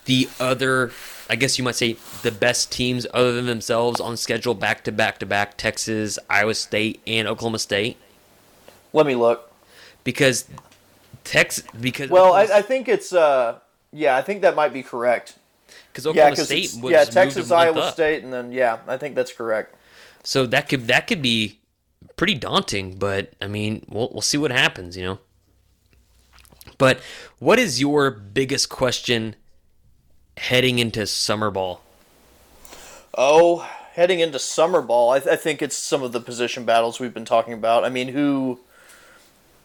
[0.04, 0.92] the other
[1.28, 4.92] I guess you might say the best teams other than themselves on schedule back to
[4.92, 7.96] back to back Texas, Iowa State, and Oklahoma State?
[8.92, 9.52] Let me look.
[10.04, 10.44] Because
[11.26, 13.58] Texas, because well, I, I, think it's uh,
[13.92, 15.36] yeah, I think that might be correct.
[15.90, 19.32] Because Oklahoma yeah, State was yeah, Texas, Iowa State, and then yeah, I think that's
[19.32, 19.74] correct.
[20.22, 21.58] So that could that could be
[22.16, 25.18] pretty daunting, but I mean, we'll we'll see what happens, you know.
[26.78, 27.00] But
[27.38, 29.36] what is your biggest question
[30.36, 31.82] heading into summer ball?
[33.16, 37.00] Oh, heading into summer ball, I, th- I, think it's some of the position battles
[37.00, 37.82] we've been talking about.
[37.82, 38.60] I mean, who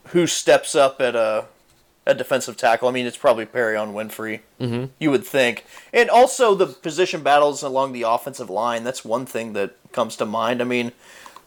[0.07, 1.45] who steps up at a
[2.05, 2.87] a defensive tackle?
[2.89, 4.39] I mean, it's probably Perrion Winfrey.
[4.59, 4.85] Mm-hmm.
[4.99, 8.83] You would think, and also the position battles along the offensive line.
[8.83, 10.61] That's one thing that comes to mind.
[10.61, 10.91] I mean,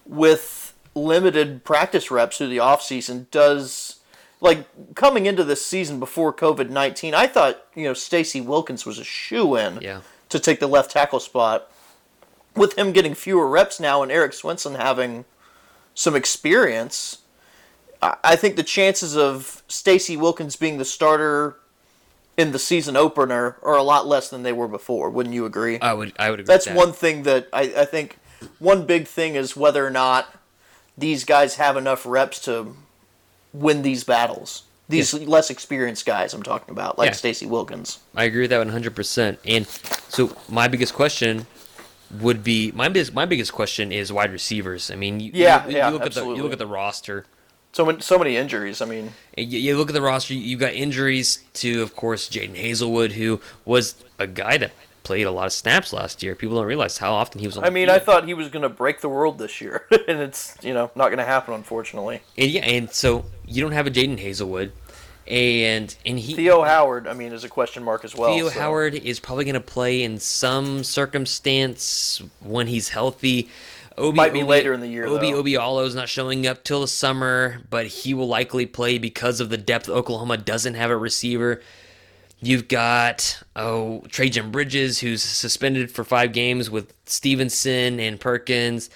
[0.06, 3.96] with limited practice reps through the offseason, does
[4.40, 8.98] like coming into this season before COVID nineteen, I thought you know Stacy Wilkins was
[8.98, 10.00] a shoe in Yeah.
[10.28, 11.70] to take the left tackle spot.
[12.54, 15.24] With him getting fewer reps now and Erik Swenson having
[15.94, 17.18] some experience,
[18.02, 21.56] I think the chances of Stacy Wilkins being the starter
[22.36, 25.08] in the season opener are a lot less than they were before.
[25.10, 25.78] Wouldn't you agree?
[25.80, 26.52] I would I would agree.
[26.52, 26.78] That's with that.
[26.78, 28.18] one thing that I, I think
[28.58, 30.34] one big thing is whether or not
[30.98, 32.76] these guys have enough reps to
[33.52, 34.64] win these battles.
[34.88, 37.12] These less experienced guys I'm talking about, like Yeah.
[37.12, 38.00] Stacy Wilkins.
[38.14, 39.38] I agree with that 100%.
[39.46, 39.66] And
[40.08, 41.46] so my biggest question
[42.20, 44.90] would be my biggest my biggest question is wide receivers.
[44.90, 46.36] I mean, you, Yeah, you, yeah, you look at the absolutely.
[46.36, 47.24] you look at the roster.
[47.74, 48.80] So many, so many injuries.
[48.80, 50.32] I mean, You, you look at the roster.
[50.32, 54.70] You've got injuries to, of course, Jadon Haselwood, who was a guy that
[55.02, 56.36] played a lot of snaps last year.
[56.36, 57.64] People don't realize how often he was on.
[57.64, 60.56] I mean, I thought he was going to break the world this year, and it's
[60.62, 62.22] you know not going to happen, unfortunately.
[62.38, 64.70] and yeah, and so you don't have a Jadon Haselwood,
[65.26, 68.32] and and he Theo Howard, I mean, is a question mark as well.
[68.32, 73.48] Theo so- Howard is probably going to play in some circumstance when he's healthy.
[73.96, 75.42] Obi, Might be Obi- later in the year, Obi though.
[75.42, 79.56] Obialo's not showing up till the summer, but he will likely play because of the
[79.56, 79.88] depth.
[79.88, 81.60] Oklahoma doesn't have a receiver.
[82.40, 88.90] You've got oh Trajan Bridges, who's suspended for five games with Stevenson and Perkins,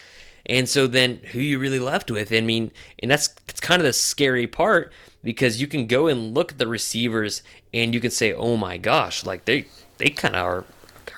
[0.46, 2.32] and so then who you really left with?
[2.32, 4.92] I mean, and that's it's kind of the scary part
[5.22, 7.42] because you can go and look at the receivers
[7.72, 9.66] and you can say, oh my gosh, like they
[9.99, 10.64] they kind of are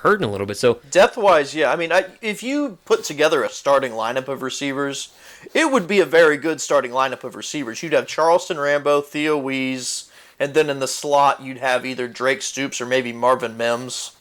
[0.02, 0.56] hurting a little bit.
[0.56, 1.72] So Depth wise, yeah.
[1.72, 5.14] I mean, I, if you put together a starting lineup of receivers,
[5.54, 7.82] it would be a very good starting lineup of receivers.
[7.82, 12.42] You'd have Charleston Rambo, Theo Wease, and then in the slot you'd have either Drake
[12.42, 14.16] Stoops or maybe Marvin Mims.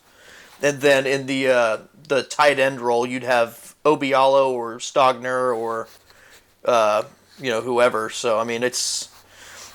[0.61, 1.77] And then in the uh,
[2.07, 5.87] the tight end role, you'd have Obialo or Stogner or
[6.65, 7.03] uh,
[7.39, 8.09] you know whoever.
[8.09, 9.09] So I mean, it's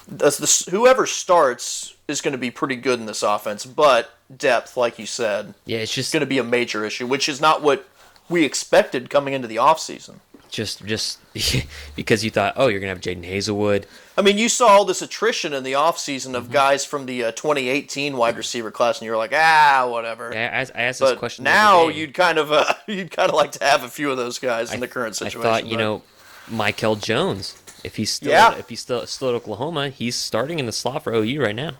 [0.06, 4.98] the, whoever starts is going to be pretty good in this offense, but depth, like
[4.98, 7.86] you said, yeah, it's just going to be a major issue, which is not what
[8.28, 10.16] we expected coming into the offseason.
[10.50, 11.18] just just
[11.96, 13.84] because you thought, oh, you're gonna have Jadon Haselwood.
[14.16, 16.34] I mean, you saw all this attrition in the offseason Mm-hmm.
[16.36, 20.32] of guys from the uh, 2018 wide receiver class, and you were like, ah, whatever.
[20.32, 21.42] I asked, I asked this question.
[21.44, 24.38] now you'd kind of uh, you'd kind of like to have a few of those
[24.38, 25.40] guys in the current situation.
[25.40, 26.02] I thought, you know,
[26.50, 27.60] Mykel Jones.
[27.82, 28.54] If he's still Yeah.
[28.56, 31.72] if he's still still at Oklahoma, he's starting in the slot for OU right now.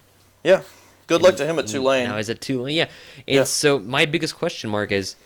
[0.43, 0.63] yeah.
[1.07, 2.09] Good luck to him at mm, Tulane.
[2.09, 2.77] Now is it Tulane?
[2.77, 2.85] Yeah.
[3.27, 3.45] And Yeah.
[3.45, 5.17] so my biggest question mark is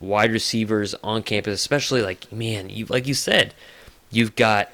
[0.00, 3.54] wide receivers on campus, especially like man, you like you said,
[4.10, 4.70] you've got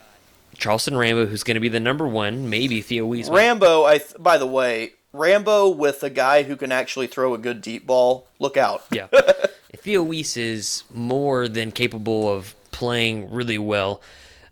[0.58, 3.30] Charleston Rambo, who's going to be the number one, maybe Theo Wease.
[3.30, 7.38] Rambo, I th- by the way, Rambo with a guy who can actually throw a
[7.38, 8.26] good deep ball.
[8.38, 8.84] Look out.
[8.90, 9.06] Yeah.
[9.76, 14.02] Theo Wease is more than capable of playing really well.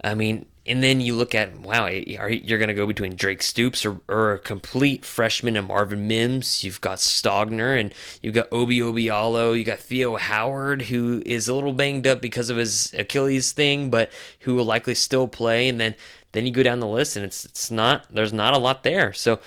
[0.02, 3.86] I mean, and then you look at wow, you're going to go between Drake Stoops
[3.86, 6.62] or, or a complete freshman and Marvin Mims.
[6.62, 7.92] You've got Stogner and
[8.22, 9.58] you've got Obi Obialo.
[9.58, 13.90] You got Theo Howard, who is a little banged up because of his Achilles thing,
[13.90, 15.68] but who will likely still play.
[15.68, 15.94] And then
[16.32, 19.12] then you go down the list, and it's it's not there's not a lot there.
[19.12, 19.40] So.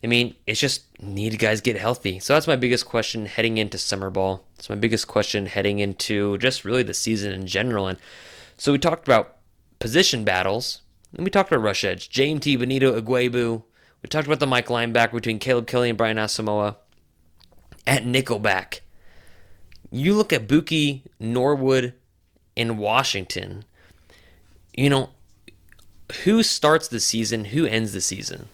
[0.00, 2.20] I mean, it's just need guys get healthy.
[2.20, 4.44] So that's my biggest question heading into summer ball.
[4.56, 7.88] It's my biggest question heading into just really the season in general.
[7.88, 7.98] And
[8.56, 9.37] so we talked about
[9.78, 10.82] position battles,
[11.16, 12.10] and we talked about rush edge.
[12.10, 13.62] JMT Bonitto Ugwoegbu.
[14.02, 16.76] We talked about the Mike linebacker between Caleb Kelly and Brian Asamoah.
[17.86, 18.80] At nickelback,
[19.90, 21.94] you look at Buki, Norwood,
[22.56, 23.64] and Washington.
[24.76, 25.10] You know,
[26.24, 27.46] who starts the season?
[27.46, 28.50] Who ends the season?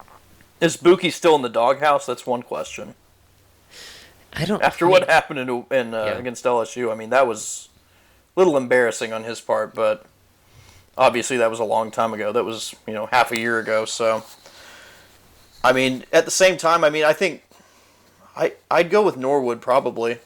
[0.60, 2.06] Is Buki still in the doghouse?
[2.06, 2.94] That's one question.
[4.32, 4.62] I don't.
[4.62, 6.18] After I what happened in, in uh, Yeah.
[6.18, 7.68] against LSU, I mean that was
[8.36, 10.06] a little embarrassing on his part, but
[10.96, 12.32] obviously that was a long time ago.
[12.32, 13.84] That was you know half a year ago.
[13.84, 14.22] So,
[15.62, 17.42] I mean, at the same time, I mean, I think
[18.36, 20.18] I I'd go with Norwood probably.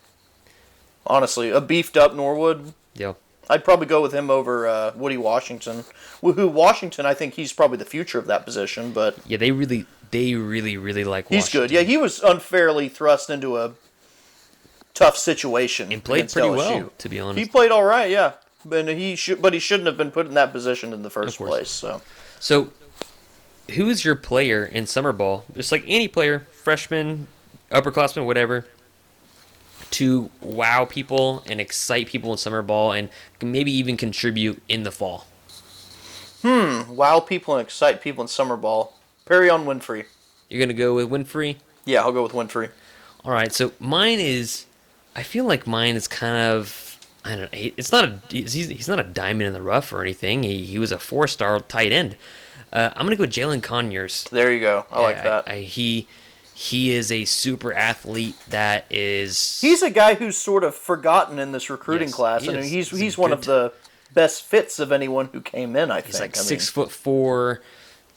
[1.07, 2.75] Honestly, a beefed up Norwood.
[2.95, 3.15] Yeah.
[3.49, 5.85] I'd probably go with him over uh, Woody Washington.
[6.21, 7.07] Who Washington?
[7.07, 10.77] I think he's probably the future of that position, but Yeah, they really, they really,
[10.77, 11.29] really like.
[11.29, 11.71] he's good.
[11.71, 13.73] Yeah, he was unfairly thrust into a
[14.93, 16.57] tough situation and played pretty LSU.
[16.57, 17.39] well, to be honest.
[17.39, 18.33] He played all right, yeah,
[18.69, 21.39] but he should, but he shouldn't have been put in that position in the first
[21.39, 21.71] place.
[21.71, 22.03] So
[22.41, 22.73] So,
[23.73, 25.45] who is your player in summer ball?
[25.55, 27.27] Just like any player, freshman,
[27.71, 28.67] upperclassman, whatever,
[29.91, 33.09] to wow people and excite people in summer ball, and
[33.43, 35.27] maybe even contribute in the fall.
[36.43, 36.95] Hmm.
[36.95, 38.95] Wow people and excite people in summer ball.
[39.27, 40.05] Perrion Winfrey.
[40.49, 41.57] You're gonna go with Winfrey.
[41.85, 42.71] Yeah, I'll go with Winfrey.
[43.25, 44.67] All right, so mine is.
[45.17, 46.88] I feel like mine is kind of.
[47.29, 47.53] I don't.
[47.53, 47.59] know.
[47.77, 48.21] It's not a.
[48.31, 50.43] He's, he's not a diamond in the rough or anything.
[50.43, 52.17] He, he was a four star tight end.
[52.73, 54.25] Uh, I'm gonna go with Jalin Conyers.
[54.31, 54.87] There you go.
[54.91, 55.49] I like I- that.
[55.49, 56.09] I- he
[56.55, 59.61] he is a super athlete that is.
[59.61, 62.65] he's a guy who's sort of forgotten in this recruiting Yes, class, he and is.
[62.71, 63.73] he's He's he's one of the
[64.13, 65.91] best fits of anyone who came in.
[65.91, 66.33] I He's think.
[66.33, 67.63] like I mean, six foot four,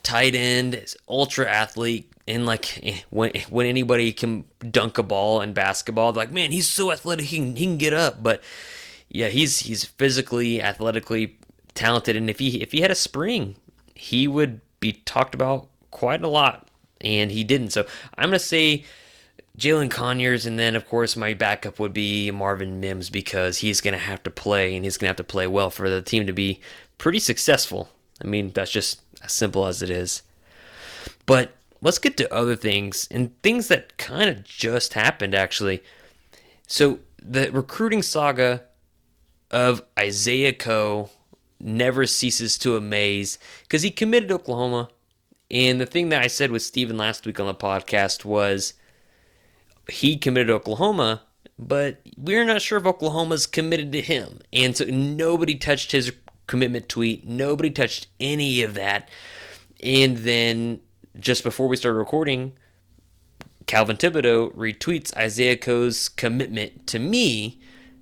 [0.04, 5.54] tight end, ultra athlete, and like eh, when when anybody can dunk a ball in
[5.54, 8.24] basketball, they're like man, he's so athletic, he can, he can get up.
[8.24, 8.42] But
[9.14, 11.38] yeah, he's he's physically, athletically
[11.76, 13.56] talented, and if he if he had a spring,
[13.94, 16.68] he would be talked about quite a lot,
[17.02, 17.72] and he didn't.
[17.72, 17.86] So
[18.18, 18.86] I'm gonna say.
[19.58, 24.00] Jalin Conyers, and then of course my backup would be Marvin Mims because he's to
[24.00, 26.62] have to play and he's to have to play well for the team to be
[26.98, 27.90] pretty successful.
[28.24, 30.24] I mean, that's just as simple as it is.
[31.26, 31.52] But
[31.82, 35.84] let's get to other things and things that kind of just happened actually.
[36.66, 38.64] So the recruiting saga
[39.52, 41.10] of Isaiah Coe
[41.60, 44.90] never ceases to amaze because he committed Oklahoma.
[45.52, 48.74] And the thing that I said with Steven last week on the podcast was
[49.90, 51.24] he committed Oklahoma,
[51.60, 54.40] but we're not sure if Oklahoma's committed to him.
[54.54, 56.14] And so nobody touched his
[56.48, 57.28] commitment tweet.
[57.28, 59.10] Nobody touched any of that.
[59.84, 60.80] And then
[61.20, 62.54] just before we started recording,
[63.68, 67.60] Calvin Thibodeaux retweets Isaiah Coe's commitment to me.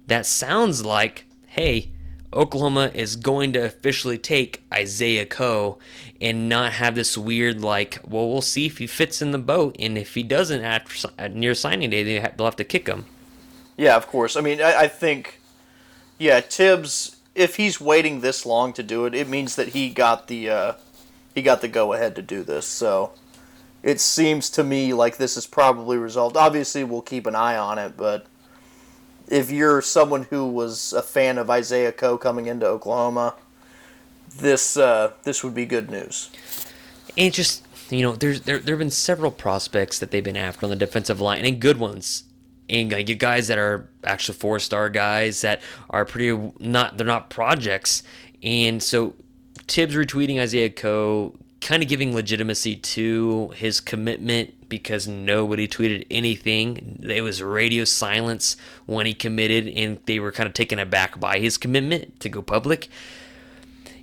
[0.07, 1.25] That sounds like,
[1.59, 1.89] hey,
[2.31, 5.77] Oklahoma is going to officially take Isaiah Coe
[6.21, 9.75] and not have this weird, like, well, we'll see if he fits in the boat.
[9.77, 13.05] And if he doesn't after near signing day, they'll have to kick him.
[13.75, 14.37] Yeah, of course.
[14.37, 15.41] I mean, I, I think,
[16.17, 17.17] yeah, Tibbs.
[17.35, 20.73] If he's waiting this long to do it, it means that he got the uh,
[21.33, 22.65] he got the go ahead to do this.
[22.65, 23.11] So
[23.81, 26.35] it seems to me like this is probably resolved.
[26.35, 28.25] Obviously, we'll keep an eye on it, but
[29.29, 33.35] if you're someone who was a fan of Isaiah Coe coming into Oklahoma,
[34.37, 36.29] this uh, this would be good news.
[37.17, 40.65] And just you know, there's there there have been several prospects that they've been after
[40.65, 42.23] on the defensive line, and good ones.
[42.69, 47.29] And you guys that are actually four star guys that are pretty not they're not
[47.29, 48.03] projects.
[48.43, 49.15] And so
[49.67, 56.99] Tibbs retweeting Isaiah Coe, kind of giving legitimacy to his commitment because nobody tweeted anything.
[57.03, 58.55] It was radio silence
[58.85, 62.41] when he committed, and they were kind of taken aback by his commitment to go
[62.41, 62.89] public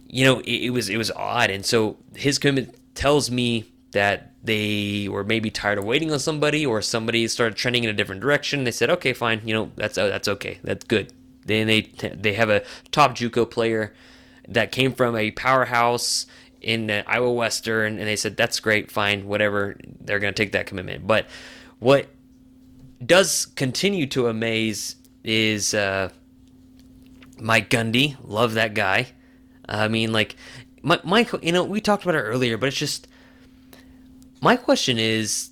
[0.09, 4.33] you know, it, it was it was odd, and so his commitment tells me that
[4.43, 8.21] they were maybe tired of waiting on somebody, or somebody started trending in a different
[8.21, 8.65] direction.
[8.65, 11.13] They said, okay, fine, you know, that's uh, that's okay, that's good.
[11.45, 12.63] Then they they have a
[12.93, 13.95] top JUCO player
[14.49, 16.27] that came from a powerhouse
[16.67, 19.77] in Iowa Western, and they said that's great, fine, whatever.
[20.01, 21.29] They're going to take that commitment, but
[21.79, 22.09] what
[23.05, 26.09] does continue to amaze is uh,
[27.39, 28.17] Mike Gundy.
[28.25, 29.13] Love that guy.
[29.69, 30.35] I mean, like,
[30.83, 33.07] Mi- Mike, you know, we talked about it earlier, but it's just
[34.43, 35.51] my question is,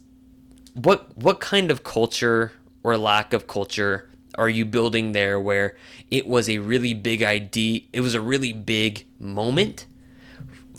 [0.74, 2.50] what what kind of culture
[2.82, 5.38] or lack of culture are you building there?
[5.38, 5.76] Where
[6.10, 9.86] it was a really big idea, it was a really big moment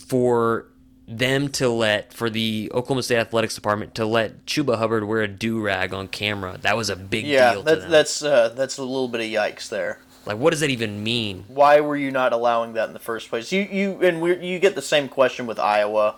[0.07, 0.67] for
[1.07, 5.27] them to let for the Oklahoma State Athletics Department to let Chuba Hubbard wear a
[5.27, 6.57] do rag on camera.
[6.61, 9.27] That was a big Yeah, deal to that, that's uh, that's a little bit of
[9.27, 9.99] yikes there.
[10.25, 11.45] like, what does that even mean?
[11.47, 13.51] Why were you not allowing that in the first place?
[13.51, 16.15] You you and we you get the same question with Iowa.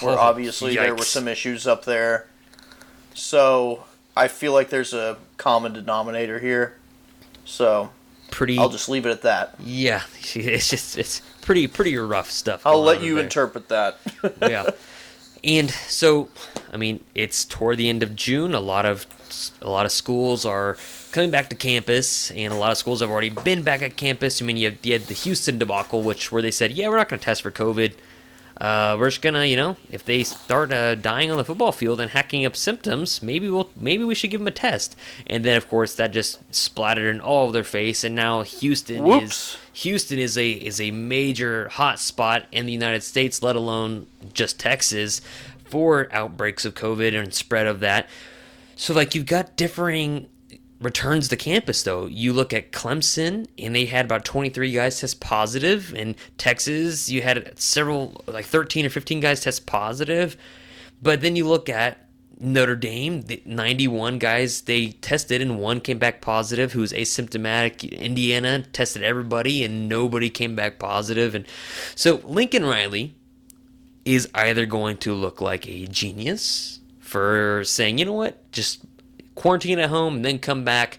[0.00, 2.26] where Oh, obviously there were some issues up there.
[3.14, 3.84] So
[4.16, 6.76] I feel like there's a common denominator here.
[7.44, 7.90] So
[8.30, 8.58] pretty.
[8.58, 9.54] I'll just leave it at that.
[9.58, 10.02] Yeah,
[10.34, 12.64] it's just it's pretty pretty rough stuff.
[12.64, 13.24] I'll let you there.
[13.24, 13.98] interpret that.
[14.40, 14.70] yeah,
[15.44, 16.28] and so
[16.72, 18.54] I mean it's toward the end of June.
[18.54, 19.06] A lot of
[19.60, 20.78] a lot of schools are
[21.10, 24.40] coming back to campus, and a lot of schools have already been back at campus.
[24.40, 27.10] I mean you, you had the Houston debacle, which where they said, yeah, we're not
[27.10, 27.92] going to test for COVID.
[28.60, 32.00] Uh, we're just gonna, you know, if they start uh, dying on the football field
[32.00, 34.94] and hacking up symptoms, maybe we'll, maybe we should give them a test.
[35.26, 38.04] And then, of course, that just splattered in all of their face.
[38.04, 39.24] And now Houston Whoops.
[39.24, 44.06] is Houston is a is a major hot spot in the United States, let alone
[44.32, 45.20] just Texas,
[45.64, 48.08] for outbreaks of COVID and spread of that.
[48.76, 50.28] So like you've got differing
[50.80, 52.06] returns to campus though.
[52.06, 57.22] You look at Clemson and they had about 23 guys test positive and Texas you
[57.22, 60.36] had several like 13 or 15 guys test positive.
[61.00, 62.08] But then you look at
[62.42, 67.90] Notre Dame, the 91 guys they tested and one came back positive who was asymptomatic.
[67.98, 71.34] Indiana tested everybody and nobody came back positive.
[71.34, 71.46] and
[71.94, 73.14] so Lincoln Riley
[74.04, 78.84] is either going to look like a genius for saying, you know what, just
[79.34, 80.98] quarantine at home and then come back,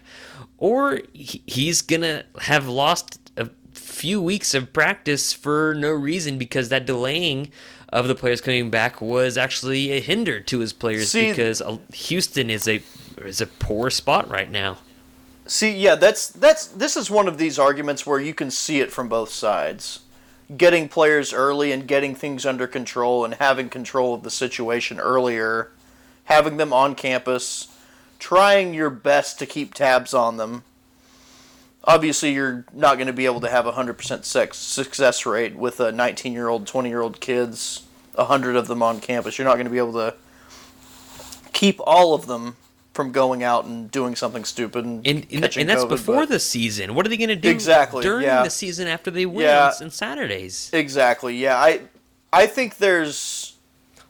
[0.58, 6.86] or he's gonna have lost a few weeks of practice for no reason because that
[6.86, 7.50] delaying
[7.94, 11.78] of the players coming back was actually a hinder to his players See- because uh,
[11.94, 12.82] Houston is a
[13.18, 14.78] is a poor spot right now.
[15.46, 18.90] See, yeah, that's that's this is one of these arguments where you can see it
[18.90, 20.00] from both sides.
[20.56, 25.70] Getting players early and getting things under control and having control of the situation earlier,
[26.24, 27.68] having them on campus,
[28.18, 30.64] trying your best to keep tabs on them.
[31.86, 35.80] Obviously, you're not going to be able to have a 100% sex success rate with
[35.80, 39.38] a 19 year old, 20 year old kids, 100 of them on campus.
[39.38, 40.14] You're not going to be able to
[41.52, 42.56] keep all of them
[42.94, 46.38] from going out and doing something stupid and, And, and, and that's COVID, before the
[46.38, 46.94] season.
[46.94, 48.44] What are they going to do Exactly, during yeah.
[48.44, 49.72] the season after they win Yeah.
[49.76, 50.70] on, on Saturdays?
[50.72, 51.36] Exactly.
[51.36, 51.80] Yeah, I
[52.32, 53.56] I think there's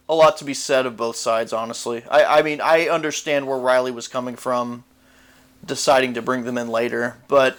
[0.08, 1.52] a lot to be said of both sides.
[1.52, 4.84] Honestly, I I mean I understand where Riley was coming from,
[5.66, 7.58] deciding to bring them in later, but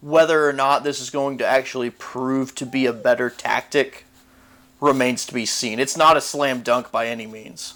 [0.00, 4.04] whether or not this is going to actually prove to be a better tactic
[4.80, 5.78] remains to be seen.
[5.80, 7.74] It's not a slam dunk by any means.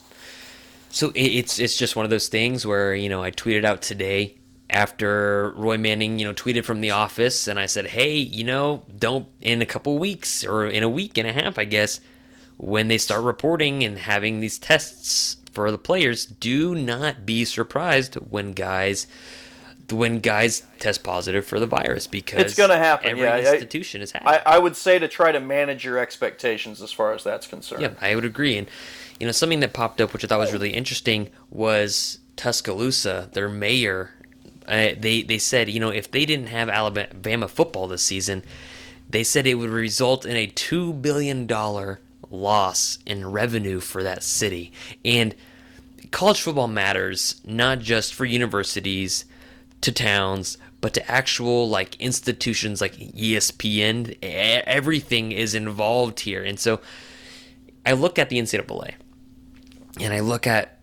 [0.91, 4.37] So it's it's just one of those things where you know I tweeted out today
[4.69, 8.85] after Roy Manning you know tweeted from the office and I said hey you know
[8.99, 12.01] don't in a couple weeks or in a week and a half I guess
[12.57, 18.15] when they start reporting and having these tests for the players do not be surprised
[18.15, 19.07] when guys
[19.93, 24.03] when guys test positive for the virus because It's gonna happen, every yeah, I- institution
[24.03, 27.25] is having I, I would say to try to manage your expectations as far as
[27.25, 27.83] that's concerned.
[27.83, 28.57] Yeah, I would agree.
[28.57, 28.69] And
[29.19, 33.49] you know, something that popped up, which I thought was really interesting, was Tuscaloosa, their
[33.49, 34.11] mayor.
[34.67, 38.43] Uh, they they said, you know, if they didn't have Alabama football this season,
[39.09, 44.23] they said it would result in a two billion dollar loss in revenue for that
[44.23, 44.73] city.
[45.05, 45.35] And
[46.13, 49.25] college football matters not just for universities
[49.81, 56.43] to towns but to actual like institutions like espn everything is involved here.
[56.43, 56.81] And so
[57.87, 58.95] i look at the ncaa
[59.99, 60.81] and i look at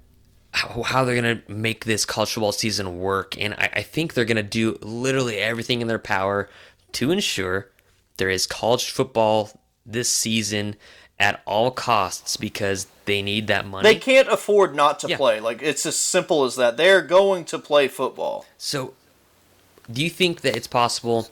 [0.52, 4.14] how, how they're going to make this college football season work and I, I think
[4.14, 6.50] they're going to do literally everything in their power
[6.94, 7.72] to ensure
[8.18, 9.52] there is college football
[9.86, 10.76] this season
[11.20, 15.18] at all costs because they need that money They can't afford not to Yeah.
[15.18, 15.40] play.
[15.40, 16.78] Like it's as simple as that.
[16.78, 18.46] They're going to play football.
[18.58, 18.94] So,
[19.92, 21.30] do you think that it's possible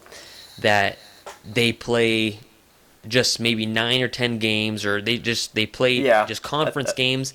[0.60, 0.98] that
[1.44, 2.40] they play
[3.08, 6.26] just maybe nine or ten games, or they just they play Yeah.
[6.26, 7.34] just conference games?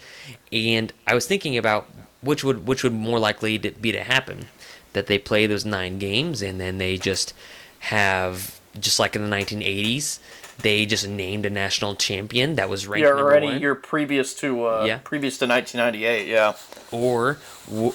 [0.51, 1.86] And I was thinking about
[2.22, 4.48] which would which would more likely to be to happen
[4.92, 7.32] that they play those nine games and then they just
[7.80, 10.18] have just like in the 1980s
[10.62, 14.66] they just named a national champion that was ranked Yeah, any one year previous to
[14.66, 14.98] uh, Yeah.
[15.04, 16.26] previous to 1998.
[16.28, 16.54] Yeah.
[16.90, 17.38] or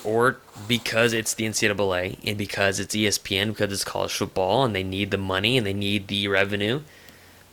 [0.03, 0.37] or
[0.67, 5.11] because it's the NCAA and because it's ESPN because it's college football and they need
[5.11, 6.81] the money and they need the revenue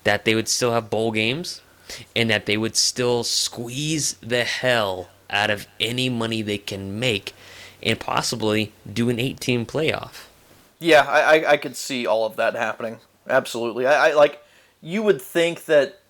[0.05, 1.61] that they would still have bowl games
[2.15, 7.35] and that they would still squeeze the hell out of any money they can make
[7.83, 10.27] and possibly do an 18 playoff.
[10.79, 12.99] Yeah, I, I, I could see all of that happening.
[13.29, 13.87] Absolutely.
[13.87, 14.41] I, I like.
[14.83, 16.01] You would think that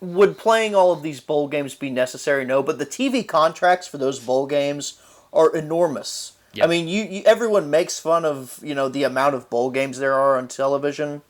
[0.00, 2.44] would playing all of these bowl games be necessary?
[2.44, 5.00] No, but the TV contracts for those bowl games
[5.32, 6.32] are enormous.
[6.54, 6.64] Yep.
[6.64, 9.98] I mean, you, you everyone makes fun of you know the amount of bowl games
[9.98, 11.22] there are on television.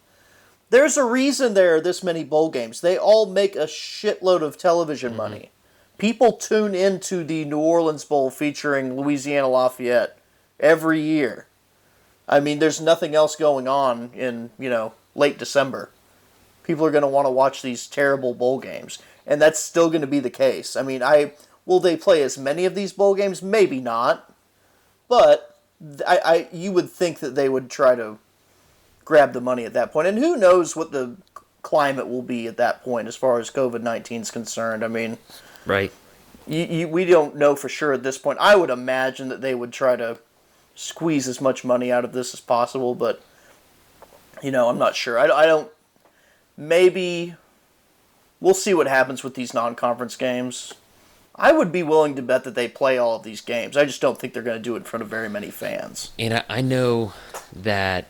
[0.70, 2.80] There's a reason there are this many bowl games.
[2.80, 5.18] They all make a shitload of television mm-hmm.
[5.18, 5.51] money.
[5.99, 10.18] People tune into the New Orleans Bowl featuring Louisiana Lafayette
[10.59, 11.47] every year.
[12.28, 15.90] I mean, there's nothing else going on in, you know, late December.
[16.64, 20.00] People are going to want to watch these terrible bowl games, and that's still going
[20.00, 20.74] to be the case.
[20.74, 21.32] I mean, I
[21.66, 23.42] will they play as many of these bowl games?
[23.42, 24.34] Maybe not.
[25.08, 25.60] But
[26.06, 28.18] I, I you would think that they would try to
[29.04, 30.08] grab the money at that point.
[30.08, 31.16] And who knows what the
[31.62, 34.84] climate will be at that point as far as COVID-19 is concerned.
[34.84, 35.18] I mean,
[35.66, 35.92] Right.
[36.46, 38.38] you, you, we don't know for sure at this point.
[38.40, 40.18] I would imagine that they would try to
[40.74, 43.22] squeeze as much money out of this as possible, but
[44.42, 45.18] you know, I'm not sure.
[45.18, 45.70] I, I don't.
[46.57, 47.34] Maybe
[48.40, 50.74] we'll see what happens with these non-conference games.
[51.36, 53.76] I would be willing to bet that they play all of these games.
[53.76, 56.12] I just don't think they're going to do it in front of very many fans.
[56.18, 57.12] And I, I know
[57.52, 58.07] that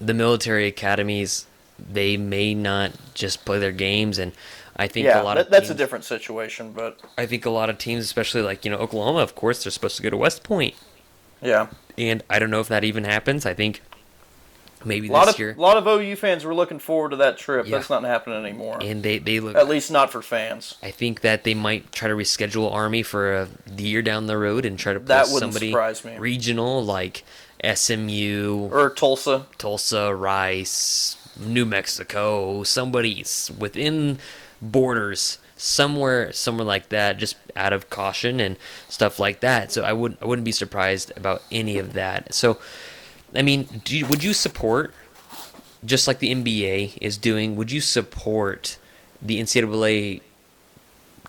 [0.00, 1.46] the military academies
[1.78, 4.32] they may not just play their games and
[4.76, 7.50] I think Yeah, a lot that, of that's a different situation, but I think a
[7.50, 10.16] lot of teams, especially like you know Oklahoma, of course, they're supposed to go to
[10.16, 10.74] West Point,
[11.42, 11.66] yeah,
[11.98, 13.44] and I don't know if that even happens.
[13.44, 13.82] I think
[14.84, 17.16] maybe a lot this of year, a lot of OU fans were looking forward to
[17.16, 17.66] that trip.
[17.66, 17.76] Yeah.
[17.76, 18.78] That's not happening anymore.
[18.80, 19.56] and they they look.
[19.56, 20.76] At least not for fans.
[20.82, 24.64] I think that they might try to reschedule Army for a year down the road
[24.64, 25.74] and try to put That somebody
[26.18, 27.24] regional like
[27.62, 29.46] SMU, Or Tulsa.
[29.58, 34.18] Tulsa, Rice, New Mexico, somebody s- within
[34.62, 38.56] borders somewhere somewhere like that just out of caution and
[38.88, 42.58] stuff like that so i wouldn't i wouldn't be surprised about any of that so
[43.34, 44.94] i mean you, would you support
[45.84, 48.78] just like the nba is doing would you support
[49.22, 50.20] the ncaa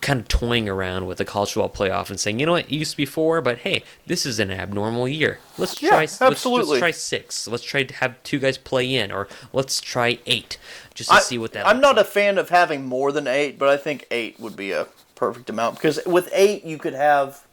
[0.01, 2.71] kind of toying around with the college football playoff and saying, you know what, it
[2.71, 5.37] used to be four, but hey, this is an abnormal year.
[5.59, 5.99] Let's Yeah, try.
[5.99, 6.69] let's- absolutely.
[6.71, 7.47] Let's, try six.
[7.47, 10.57] Let's try to have two guys play in, or let's try eight,
[10.95, 11.67] just to I, see what that.
[11.67, 12.07] I'm not like.
[12.07, 15.51] a fan of having more than eight, but I think eight would be a perfect
[15.51, 17.45] amount because with eight you could have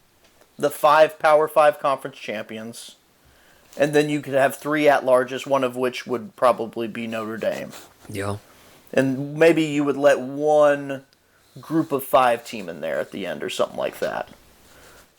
[0.56, 2.96] the five Power Five conference champions,
[3.78, 7.36] and then you could have three at larges, one of which would probably be Notre
[7.38, 7.72] Dame,
[8.08, 8.36] Yeah.
[8.92, 11.04] and maybe you would let one
[11.60, 14.28] group of five team in there at the end or something like that.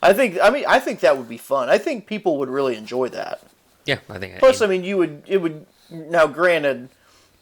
[0.01, 0.37] I think.
[0.41, 1.67] I mean, I think that would be fun.
[1.69, 3.41] I think people would really enjoy that.
[3.85, 4.39] Yeah, I think.
[4.39, 6.25] Plus, I mean, you would it would now.
[6.27, 6.87] Granted,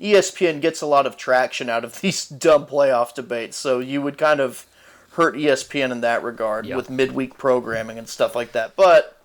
[0.02, 4.18] ESPN gets a lot of traction out of these dumb playoff debates, so you would
[4.18, 4.66] kind of
[5.12, 6.76] hurt ESPN in that regard Yeah.
[6.78, 8.76] with midweek programming and stuff like that.
[8.76, 9.17] But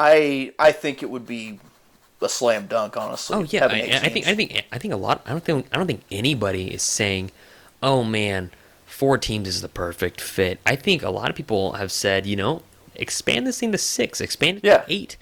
[0.00, 1.58] I I think it would be
[2.22, 3.36] a slam dunk, honestly.
[3.36, 4.26] Oh yeah, I, I think.
[4.28, 5.22] I think I think a lot.
[5.26, 7.32] I don't think I don't think anybody is saying,
[7.82, 8.50] "Oh man,
[8.86, 12.36] four teams is the perfect fit." I think a lot of people have said, you
[12.36, 12.62] know,
[12.94, 14.78] expand this thing to six, expand it Yeah.
[14.78, 15.16] to eight.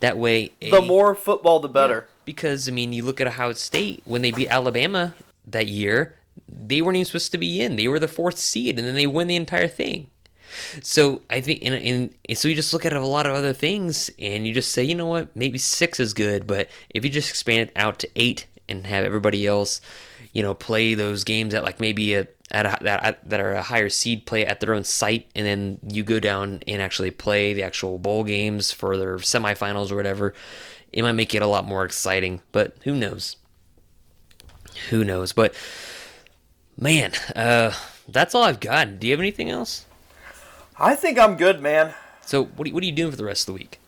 [0.00, 2.08] That way, the more football, the better.
[2.24, 5.14] because I mean, you look at Ohio State when they beat Alabama
[5.46, 6.16] that year,
[6.48, 7.76] they weren't even supposed to be in.
[7.76, 10.08] They were the fourth seed, and then they win the entire thing.
[10.82, 13.52] So I think, and, and, and so you just look at a lot of other
[13.52, 17.10] things, and you just say, you know what, maybe six is good, but if you
[17.10, 19.80] just expand it out to eight and have everybody else,
[20.32, 23.62] you know, play those games at like maybe a at a, that that are a
[23.62, 27.54] higher seed play at their own site, and then you go down and actually play
[27.54, 30.34] the actual bowl games for their semifinals or whatever.
[30.92, 33.36] It might make it a lot more exciting, but who knows?
[34.90, 35.32] Who knows?
[35.32, 35.54] But
[36.78, 37.72] man, uh,
[38.08, 39.00] that's all I've got.
[39.00, 39.86] Do you have anything else?
[40.82, 41.94] I think I'm good, man.
[42.26, 43.78] So what are, you- what are you doing for the rest of the week?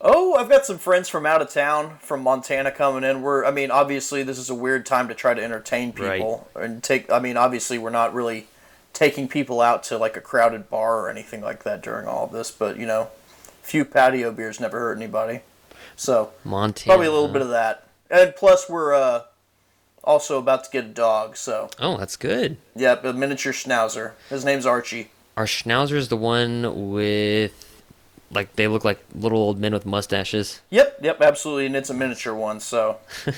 [0.00, 3.22] Oh, I've got some friends from out of town, from Montana, coming in.
[3.22, 6.82] We're, I mean, obviously, this is a weird time to try to entertain people and
[6.82, 7.10] take.
[7.10, 8.46] I mean, obviously, we're not really
[8.92, 12.32] taking people out to like a crowded bar or anything like that during all of
[12.32, 12.50] this.
[12.50, 13.08] But you know,
[13.62, 15.40] a few patio beers never hurt anybody.
[15.96, 16.90] So Montana.
[16.92, 17.88] probably a little bit of that.
[18.10, 19.22] And plus, we're uh,
[20.04, 21.38] also about to get a dog.
[21.38, 22.58] So Oh, that's good.
[22.76, 24.12] yep, a miniature schnauzer.
[24.28, 25.08] His name's Archie.
[25.36, 27.82] Our Schnauzer is the one with,
[28.30, 30.60] like, they look like little old men with mustaches.
[30.70, 32.60] Yep, yep, absolutely, and it's a miniature one.
[32.60, 32.98] So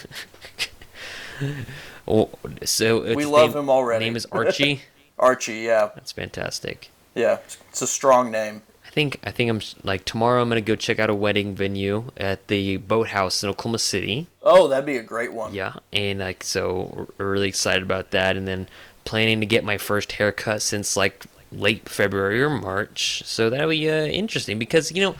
[2.07, 2.30] Oh,
[2.64, 4.05] so its We love name, him already.
[4.05, 4.82] Name is Archie.
[5.18, 6.90] Archie, yeah, That's fantastic.
[7.14, 7.38] yeah,
[7.70, 8.62] it's a strong name.
[8.86, 10.40] I think I think I'm like tomorrow.
[10.40, 14.26] I'm gonna go check out a wedding venue at the Boathouse in Oklahoma City.
[14.42, 15.53] Oh, that'd be a great one.
[15.53, 18.36] Yeah, and like so, we're really excited about that.
[18.36, 18.66] And then
[19.05, 23.22] planning to get my first haircut since like late February or March.
[23.24, 25.16] So that'll be uh, interesting because you know,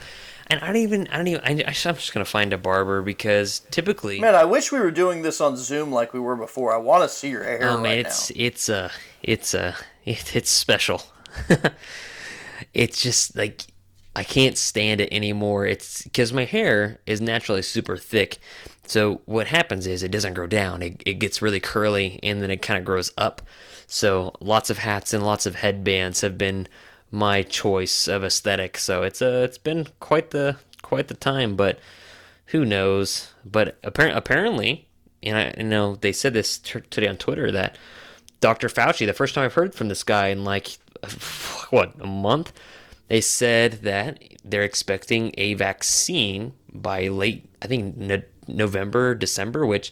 [0.47, 3.59] and I don't even I don't even I, I'm just gonna find a barber because
[3.71, 6.73] typically, Man, I wish we were doing this on Zoom like we were before.
[6.73, 8.35] I want to see your hair oh right man, it's now.
[8.43, 8.89] it's uh
[9.23, 9.75] it's uh
[10.05, 11.03] it, it's special.
[12.73, 13.65] it's just like
[14.15, 15.65] I can't stand it anymore.
[15.65, 18.39] It's because my hair is naturally super thick.
[18.85, 20.81] So what happens is it doesn't grow down.
[20.81, 23.41] It, it gets really curly and then it kind of grows up.
[23.91, 26.67] So lots of hats and lots of headbands have been
[27.09, 28.77] my choice of aesthetic.
[28.77, 31.79] So it's uh, it's been quite the quite the time, but
[32.47, 33.33] who knows?
[33.43, 34.87] But apparently, apparently,
[35.23, 37.79] and I you know they said this t- today on Twitter that
[38.41, 38.69] Dr.
[38.69, 40.77] Fauci, the first time I've heard from this guy in like
[41.71, 42.53] what a month,
[43.07, 49.91] they said that they're expecting a vaccine by late, I think no- November, December, which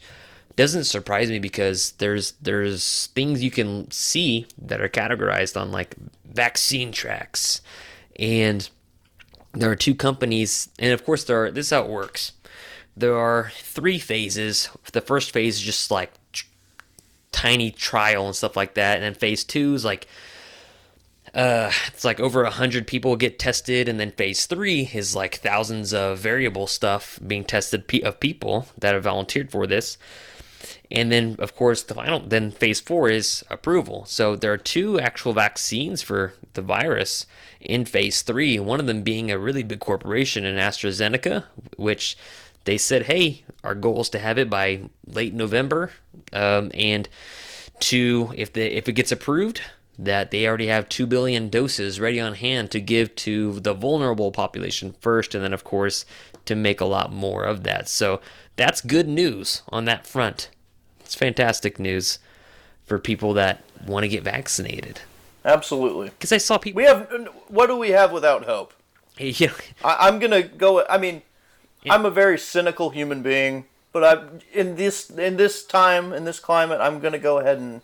[0.58, 5.94] doesn't surprise me because there's there's things you can see that are categorized on like
[6.24, 7.62] vaccine tracks,
[8.18, 8.68] and
[9.52, 11.50] there are two companies, and of course there are.
[11.52, 12.32] This is how it works.
[12.96, 14.68] There are three phases.
[14.92, 16.12] The first phase is just like
[17.30, 18.96] tiny trial and stuff like that.
[18.96, 20.08] And then phase two is like
[21.34, 25.36] uh it's like over a hundred people get tested and then phase three is like
[25.36, 29.98] thousands of variable stuff being tested of people that have volunteered for this
[30.90, 34.04] and then of course the final then phase four is approval.
[34.06, 37.26] So there are two actual vaccines for the virus
[37.60, 41.44] in phase three one of them being a really big corporation in astrazeneca
[41.76, 42.16] which
[42.64, 45.90] they said hey our goal is to have it by late november.
[46.32, 47.08] Um, and
[47.80, 49.60] to if the if it gets approved
[49.98, 54.30] that they already have 2 billion doses ready on hand to give to the vulnerable
[54.30, 56.04] population first and then of course
[56.44, 57.88] to make a lot more of that.
[57.88, 58.20] So
[58.56, 60.50] that's good news on that front
[61.08, 62.18] it's fantastic news
[62.84, 65.00] for people that want to get vaccinated.
[65.42, 66.10] Absolutely.
[66.10, 66.76] Because I saw people.
[66.76, 67.10] We have.
[67.48, 68.74] What do we have without hope?
[69.18, 69.52] know,
[69.82, 70.86] I, I'm gonna go.
[70.86, 71.22] I mean,
[71.88, 76.38] I'm a very cynical human being, but I in this in this time in this
[76.38, 77.80] climate, I'm gonna go ahead and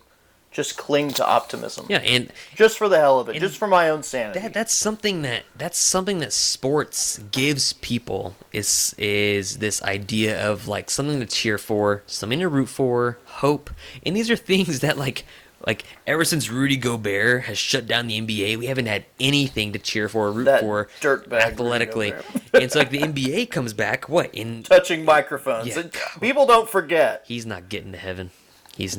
[0.55, 1.85] just cling to optimism.
[1.89, 4.39] yeah, and Just for the hell of it, just for my own sanity.
[4.39, 10.67] that that's something that that's something that sports gives people is is this idea of
[10.69, 13.69] like something to cheer for, something to root for, hope,
[14.05, 15.25] and these are things that like
[15.67, 19.79] like ever since Rudy Gobert has shut down the NBA, we haven't had anything to
[19.79, 20.87] cheer for, or root That for
[21.31, 22.13] athletically.
[22.53, 25.67] And so like the NBA comes back, what in Touching microphones.
[25.67, 25.79] Yeah.
[25.79, 25.91] And
[26.21, 27.23] People don't forget.
[27.27, 28.29] he's not getting to heaven.
[28.77, 28.95] He's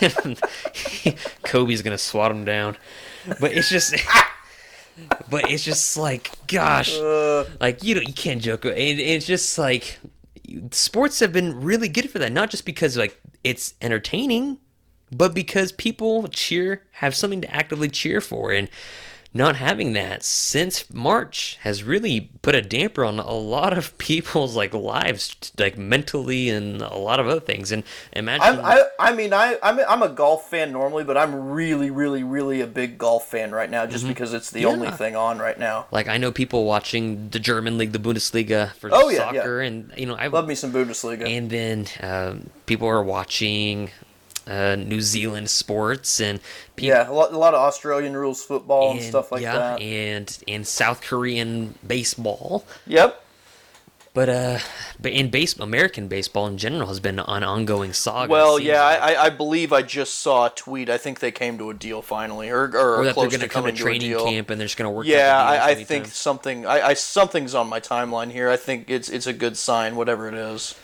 [1.42, 2.76] Kobe's gonna swat him down,
[3.40, 3.94] but it's just,
[5.30, 6.96] but it's just like, gosh,
[7.60, 8.64] like you don't, you can't joke.
[8.64, 9.98] And it's just like,
[10.70, 12.32] sports have been really good for that.
[12.32, 14.58] Not just because like it's entertaining,
[15.10, 18.68] but because people cheer, have something to actively cheer for, and
[19.34, 24.54] not having that since March has really put a damper on a lot of people's
[24.54, 27.72] like lives, like mentally and a lot of other things.
[27.72, 31.50] And imagine, I'm, I, I mean, I, I'm, I'm a golf fan normally, but I'm
[31.50, 34.96] really, really, really a big golf fan right now, just because it's the only Mm-hmm.
[34.96, 35.86] Thing on right now.
[35.90, 39.40] like I know people watching the German league, the Bundesliga for Oh, yeah, yeah.
[39.40, 41.26] soccer, and you know I Love me some Bundesliga.
[41.26, 43.90] and then um, people are watching
[44.46, 46.40] uh, New Zealand sports and
[46.76, 46.88] people.
[46.96, 49.80] yeah, a lot, a lot of Australian rules football and, and- stuff like yeah, that.
[49.80, 53.24] and and South Korean baseball, Yep.
[54.14, 54.58] but uh,
[55.00, 58.30] but in base American baseball in general has been an ongoing saga.
[58.30, 59.00] Well, yeah, like.
[59.00, 60.90] I, I- believe I just saw a tweet.
[60.90, 63.48] I think they came to a deal finally, or or, or that they're going to
[63.48, 65.06] come to coming to a training camp and they're just going to work.
[65.06, 66.66] Yeah, I, I think something.
[66.66, 68.50] I, I something's on my timeline here.
[68.50, 70.74] I think it's it's a good sign, whatever it is.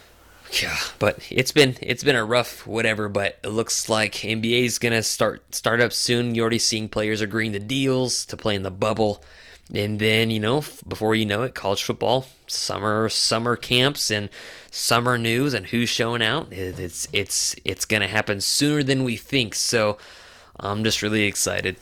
[0.53, 4.79] Yeah, but it's been it's been a rough whatever, but it looks like NBA is
[4.79, 6.35] gonna start start up soon.
[6.35, 9.23] You're already seeing players agreeing to deals to play in the bubble,
[9.75, 14.31] and then you know before you know it, college football summer summer camps and
[14.71, 16.49] summer news and who's showing out.
[16.51, 19.55] It's it's it's gonna happen sooner than we think.
[19.55, 19.99] So
[20.59, 21.77] I'm just really excited.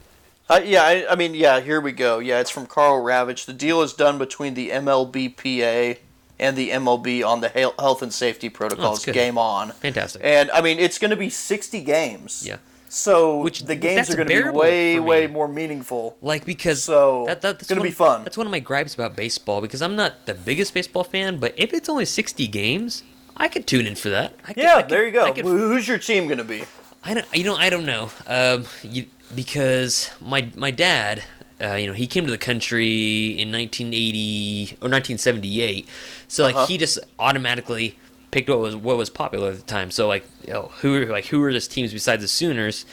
[0.49, 1.61] Uh, yeah, I, I mean, yeah.
[1.61, 2.21] Here we go.
[2.21, 3.47] Yeah, it's from Karl Ravech.
[3.47, 5.99] The deal is done between the MLBPA
[6.39, 9.05] and the MLB on the health and safety protocols.
[9.05, 9.15] good.
[9.15, 9.71] Game on.
[9.73, 10.23] Fantastic.
[10.25, 12.45] And I mean, it's going to be 60 games.
[12.47, 12.57] Yeah.
[12.89, 16.17] So Which- the games are going to be way, way more meaningful.
[16.23, 18.23] Like because So, that, that- that's gonna be fun.
[18.25, 21.53] That's one of my gripes about baseball because I'm not the biggest baseball fan, but
[21.57, 23.03] if it's only 60 games,
[23.37, 24.35] I could tune in for that.
[24.45, 25.33] I could, Yeah, could- there you go.
[25.33, 26.65] Could, Who- Who's your team going to be?
[27.03, 31.23] I don't, you know, I don't know, um, you, because my my dad,
[31.63, 35.89] uh, you know, he came to the country in 1980 or 1978,
[36.29, 36.67] so like Uh-huh.
[36.67, 37.97] he just automatically
[38.31, 39.91] picked what was what was popular at the time.
[39.91, 42.85] So like, you know, who like who were those teams besides the Sooners?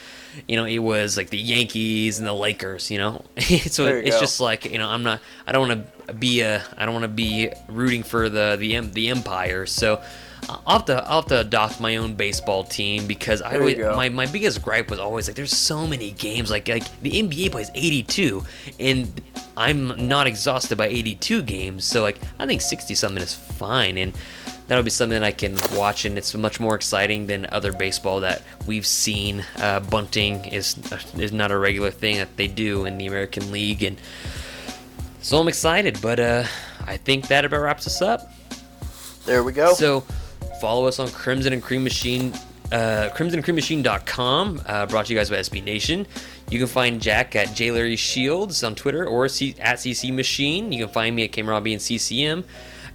[0.48, 2.90] You know, it was like the Yankees and the Lakers.
[2.90, 4.20] You know, so you it's go.
[4.22, 7.04] just like you know, I'm not, I don't want to be a, I don't want
[7.04, 9.66] to be rooting for the the the Empire.
[9.66, 10.02] So.
[10.50, 14.10] I'll have, to, I'll have to adopt my own baseball team because I always, my,
[14.10, 17.70] my biggest gripe was always like there's so many games like like the NBA plays
[17.74, 18.44] 82
[18.80, 19.22] and
[19.56, 24.14] I'm not exhausted by 82 games so like I think 60 something is fine and
[24.68, 28.22] that'll be something that I can watch and it's much more exciting than other baseball
[28.22, 29.46] that we've seen.
[29.58, 30.78] Uh, bunting is
[31.16, 33.98] is not a regular thing that they do in the American League and
[35.22, 36.44] so I'm excited but uh
[36.86, 38.30] I think that about wraps us up.
[39.26, 39.74] There we go.
[39.74, 40.04] so
[40.60, 42.34] follow us on Crimson and Cream Machine,
[42.72, 46.08] uh, crimsonandcreammachine.com, uh, brought to you guys by SB Nation.
[46.50, 47.72] You can find Jack at J.
[47.72, 50.72] Larry Shields on Twitter or C- at CC Machine.
[50.72, 52.44] You can find me at Robbie and CCM.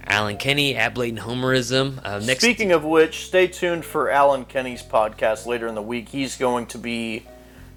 [0.05, 1.99] Allen Kenney at Blatant Homerism.
[2.03, 6.09] Uh, next Speaking of which, stay tuned for Allen Kenney's podcast later in the week.
[6.09, 7.25] He's going to be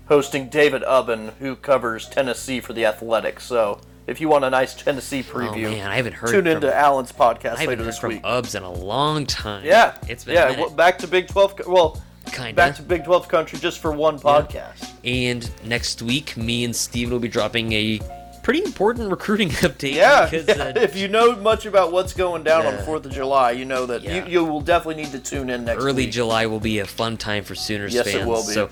[0.06, 3.44] hosting David Ubben, who covers Tennessee for the Athletics.
[3.44, 6.53] So if you want a nice Tennessee oh preview, man, I haven't heard tune from,
[6.55, 8.22] into Allen's podcast I haven't later heard this from week.
[8.22, 9.64] Ubs in a long time.
[9.64, 10.59] yeah, it's been yeah.
[10.59, 11.55] well, back to Big Twelve.
[11.66, 12.55] Well, Kinda.
[12.55, 14.88] back to Big Twelve country just for one podcast.
[15.05, 18.00] And next week, me and Steven will be dropping a
[18.42, 19.94] pretty important recruiting update.
[19.94, 20.64] Yeah, because, yeah.
[20.64, 22.84] uh, if you know much about what's going down on Yeah.
[22.84, 24.24] Fourth of July, you know that Yeah.
[24.26, 26.12] you, you will definitely need to tune in next early week.
[26.12, 28.53] July will be a fun time for Sooners Yes, it will be.
[28.53, 28.68] So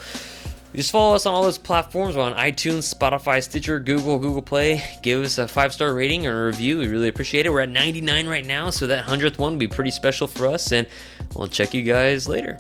[0.75, 2.17] just follow us on all those platforms.
[2.17, 4.83] We're on iTunes, Spotify, Stitcher, Google, Google Play.
[5.03, 6.79] Give us a five star rating or a review.
[6.79, 7.51] We really appreciate it.
[7.51, 10.73] We're at 99 right now, so that 100th one will be pretty special for us.
[10.73, 10.87] And
[11.35, 12.59] we'll check you guys later.